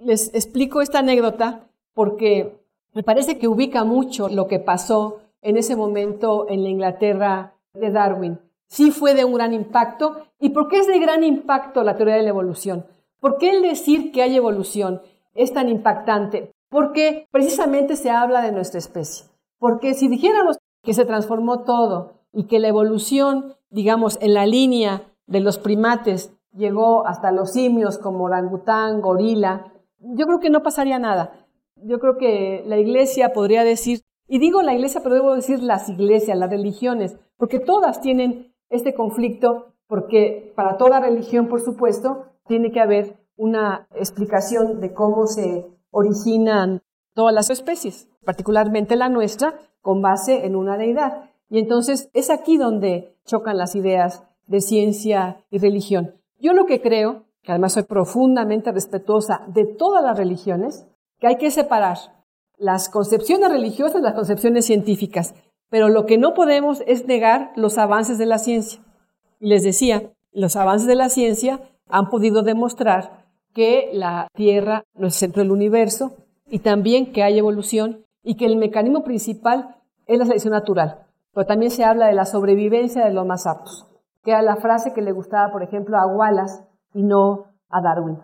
Les 0.00 0.34
explico 0.34 0.80
esta 0.80 1.00
anécdota 1.00 1.68
porque 1.94 2.64
me 2.92 3.02
parece 3.02 3.38
que 3.38 3.48
ubica 3.48 3.84
mucho 3.84 4.28
lo 4.28 4.46
que 4.46 4.58
pasó 4.58 5.20
en 5.42 5.56
ese 5.56 5.76
momento 5.76 6.46
en 6.48 6.62
la 6.62 6.68
Inglaterra 6.68 7.54
de 7.74 7.90
Darwin. 7.90 8.38
Sí 8.68 8.90
fue 8.90 9.14
de 9.14 9.24
un 9.24 9.34
gran 9.34 9.52
impacto. 9.52 10.26
¿Y 10.38 10.50
por 10.50 10.68
qué 10.68 10.78
es 10.78 10.86
de 10.86 10.98
gran 10.98 11.24
impacto 11.24 11.82
la 11.82 11.96
teoría 11.96 12.16
de 12.16 12.22
la 12.22 12.30
evolución? 12.30 12.86
¿Por 13.20 13.36
qué 13.36 13.50
el 13.50 13.62
decir 13.62 14.12
que 14.12 14.22
hay 14.22 14.34
evolución 14.34 15.02
es 15.34 15.52
tan 15.52 15.68
impactante? 15.68 16.52
Porque 16.70 17.28
precisamente 17.30 17.96
se 17.96 18.10
habla 18.10 18.40
de 18.40 18.52
nuestra 18.52 18.78
especie. 18.78 19.26
Porque 19.58 19.94
si 19.94 20.08
dijéramos 20.08 20.56
que 20.82 20.94
se 20.94 21.04
transformó 21.04 21.64
todo 21.64 22.14
y 22.32 22.44
que 22.44 22.58
la 22.58 22.68
evolución, 22.68 23.54
digamos, 23.68 24.18
en 24.22 24.34
la 24.34 24.46
línea 24.46 25.02
de 25.26 25.40
los 25.40 25.58
primates 25.58 26.34
llegó 26.56 27.06
hasta 27.06 27.30
los 27.30 27.52
simios 27.52 27.98
como 27.98 28.24
orangután, 28.24 29.00
gorila, 29.00 29.72
yo 29.98 30.26
creo 30.26 30.40
que 30.40 30.50
no 30.50 30.62
pasaría 30.62 30.98
nada. 30.98 31.46
Yo 31.76 31.98
creo 31.98 32.16
que 32.16 32.64
la 32.66 32.78
iglesia 32.78 33.32
podría 33.32 33.64
decir, 33.64 34.00
y 34.26 34.38
digo 34.38 34.62
la 34.62 34.74
iglesia, 34.74 35.02
pero 35.02 35.14
debo 35.14 35.34
decir 35.34 35.62
las 35.62 35.88
iglesias, 35.88 36.38
las 36.38 36.50
religiones, 36.50 37.18
porque 37.36 37.58
todas 37.58 38.00
tienen 38.00 38.54
este 38.70 38.94
conflicto, 38.94 39.74
porque 39.86 40.52
para 40.56 40.76
toda 40.76 41.00
religión, 41.00 41.48
por 41.48 41.60
supuesto, 41.60 42.29
tiene 42.46 42.70
que 42.72 42.80
haber 42.80 43.16
una 43.36 43.86
explicación 43.94 44.80
de 44.80 44.92
cómo 44.92 45.26
se 45.26 45.66
originan 45.90 46.82
todas 47.14 47.34
las 47.34 47.50
especies, 47.50 48.08
particularmente 48.24 48.96
la 48.96 49.08
nuestra, 49.08 49.54
con 49.80 50.02
base 50.02 50.44
en 50.46 50.56
una 50.56 50.76
deidad. 50.76 51.30
Y 51.48 51.58
entonces 51.58 52.10
es 52.12 52.30
aquí 52.30 52.56
donde 52.56 53.16
chocan 53.24 53.56
las 53.56 53.74
ideas 53.74 54.24
de 54.46 54.60
ciencia 54.60 55.44
y 55.50 55.58
religión. 55.58 56.14
Yo 56.38 56.52
lo 56.52 56.66
que 56.66 56.80
creo, 56.80 57.24
que 57.42 57.52
además 57.52 57.72
soy 57.72 57.84
profundamente 57.84 58.72
respetuosa 58.72 59.42
de 59.48 59.64
todas 59.64 60.02
las 60.02 60.18
religiones, 60.18 60.86
que 61.18 61.26
hay 61.26 61.36
que 61.36 61.50
separar 61.50 61.98
las 62.56 62.88
concepciones 62.88 63.50
religiosas 63.50 64.00
y 64.00 64.04
las 64.04 64.14
concepciones 64.14 64.66
científicas. 64.66 65.34
Pero 65.70 65.88
lo 65.88 66.04
que 66.04 66.18
no 66.18 66.34
podemos 66.34 66.82
es 66.86 67.06
negar 67.06 67.52
los 67.56 67.78
avances 67.78 68.18
de 68.18 68.26
la 68.26 68.38
ciencia. 68.38 68.82
Y 69.38 69.48
les 69.48 69.62
decía, 69.62 70.12
los 70.32 70.56
avances 70.56 70.86
de 70.86 70.96
la 70.96 71.08
ciencia 71.08 71.60
han 71.90 72.10
podido 72.10 72.42
demostrar 72.42 73.26
que 73.54 73.90
la 73.92 74.28
Tierra 74.34 74.84
no 74.94 75.06
es 75.06 75.14
el 75.14 75.18
centro 75.18 75.42
del 75.42 75.52
universo 75.52 76.12
y 76.48 76.60
también 76.60 77.12
que 77.12 77.22
hay 77.22 77.38
evolución 77.38 78.04
y 78.22 78.36
que 78.36 78.46
el 78.46 78.56
mecanismo 78.56 79.02
principal 79.04 79.76
es 80.06 80.18
la 80.18 80.26
selección 80.26 80.52
natural. 80.52 81.06
Pero 81.32 81.46
también 81.46 81.70
se 81.70 81.84
habla 81.84 82.06
de 82.06 82.14
la 82.14 82.24
sobrevivencia 82.24 83.04
de 83.04 83.12
los 83.12 83.26
más 83.26 83.46
aptos, 83.46 83.86
que 84.22 84.32
era 84.32 84.42
la 84.42 84.56
frase 84.56 84.92
que 84.92 85.02
le 85.02 85.12
gustaba, 85.12 85.52
por 85.52 85.62
ejemplo, 85.62 85.96
a 85.96 86.06
Wallace 86.06 86.64
y 86.94 87.02
no 87.02 87.46
a 87.68 87.80
Darwin. 87.80 88.18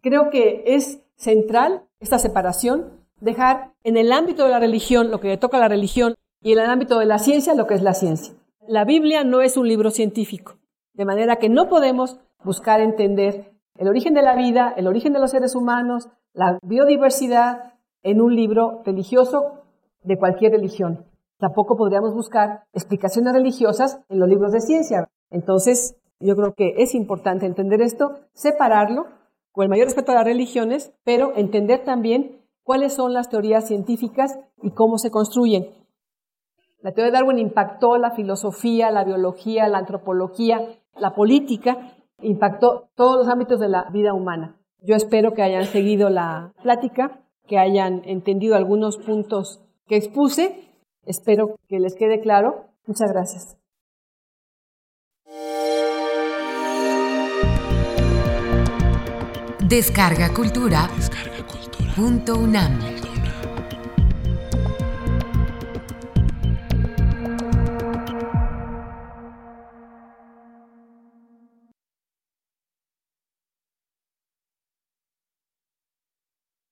Creo 0.00 0.30
que 0.30 0.64
es 0.66 1.00
central 1.16 1.84
esta 2.00 2.18
separación, 2.18 2.92
dejar 3.20 3.72
en 3.82 3.96
el 3.96 4.12
ámbito 4.12 4.44
de 4.44 4.50
la 4.50 4.60
religión 4.60 5.10
lo 5.10 5.20
que 5.20 5.28
le 5.28 5.36
toca 5.36 5.56
a 5.56 5.60
la 5.60 5.68
religión 5.68 6.14
y 6.40 6.52
en 6.52 6.58
el 6.58 6.66
ámbito 6.66 6.98
de 6.98 7.06
la 7.06 7.18
ciencia 7.18 7.54
lo 7.54 7.66
que 7.66 7.74
es 7.74 7.82
la 7.82 7.94
ciencia. 7.94 8.34
La 8.66 8.84
Biblia 8.84 9.24
no 9.24 9.40
es 9.40 9.56
un 9.56 9.66
libro 9.66 9.90
científico, 9.90 10.56
de 10.94 11.04
manera 11.04 11.36
que 11.36 11.48
no 11.48 11.68
podemos 11.68 12.18
buscar 12.44 12.80
entender 12.80 13.52
el 13.76 13.88
origen 13.88 14.14
de 14.14 14.22
la 14.22 14.34
vida, 14.34 14.74
el 14.76 14.86
origen 14.86 15.12
de 15.12 15.20
los 15.20 15.30
seres 15.30 15.54
humanos, 15.54 16.08
la 16.32 16.58
biodiversidad 16.62 17.74
en 18.02 18.20
un 18.20 18.34
libro 18.34 18.82
religioso 18.84 19.62
de 20.02 20.18
cualquier 20.18 20.52
religión. 20.52 21.04
Tampoco 21.38 21.76
podríamos 21.76 22.14
buscar 22.14 22.64
explicaciones 22.72 23.32
religiosas 23.32 24.00
en 24.08 24.18
los 24.18 24.28
libros 24.28 24.52
de 24.52 24.60
ciencia. 24.60 25.08
Entonces, 25.30 25.96
yo 26.20 26.34
creo 26.34 26.54
que 26.54 26.74
es 26.78 26.94
importante 26.94 27.46
entender 27.46 27.80
esto, 27.80 28.18
separarlo 28.32 29.06
con 29.52 29.62
el 29.62 29.68
mayor 29.68 29.86
respeto 29.86 30.12
a 30.12 30.16
las 30.16 30.24
religiones, 30.24 30.92
pero 31.04 31.32
entender 31.36 31.84
también 31.84 32.42
cuáles 32.64 32.92
son 32.92 33.12
las 33.12 33.28
teorías 33.28 33.66
científicas 33.66 34.38
y 34.62 34.72
cómo 34.72 34.98
se 34.98 35.10
construyen. 35.10 35.68
La 36.80 36.92
teoría 36.92 37.12
de 37.12 37.18
Darwin 37.18 37.38
impactó 37.38 37.96
la 37.98 38.10
filosofía, 38.10 38.90
la 38.90 39.04
biología, 39.04 39.68
la 39.68 39.78
antropología, 39.78 40.60
la 40.96 41.14
política 41.14 41.94
impactó 42.20 42.88
todos 42.94 43.16
los 43.16 43.28
ámbitos 43.28 43.60
de 43.60 43.68
la 43.68 43.84
vida 43.90 44.12
humana. 44.14 44.56
Yo 44.82 44.94
espero 44.94 45.34
que 45.34 45.42
hayan 45.42 45.64
seguido 45.64 46.10
la 46.10 46.52
plática, 46.62 47.20
que 47.46 47.58
hayan 47.58 48.02
entendido 48.04 48.54
algunos 48.56 48.96
puntos 48.96 49.60
que 49.86 49.96
expuse. 49.96 50.68
Espero 51.04 51.56
que 51.68 51.80
les 51.80 51.94
quede 51.94 52.20
claro. 52.20 52.66
Muchas 52.86 53.12
gracias. 53.12 53.56
Descarga 59.68 60.32
Cultura. 60.32 60.88
Descarga 60.96 61.46
cultura. 61.46 61.92
Punto 61.94 62.38
UNAM. 62.38 62.97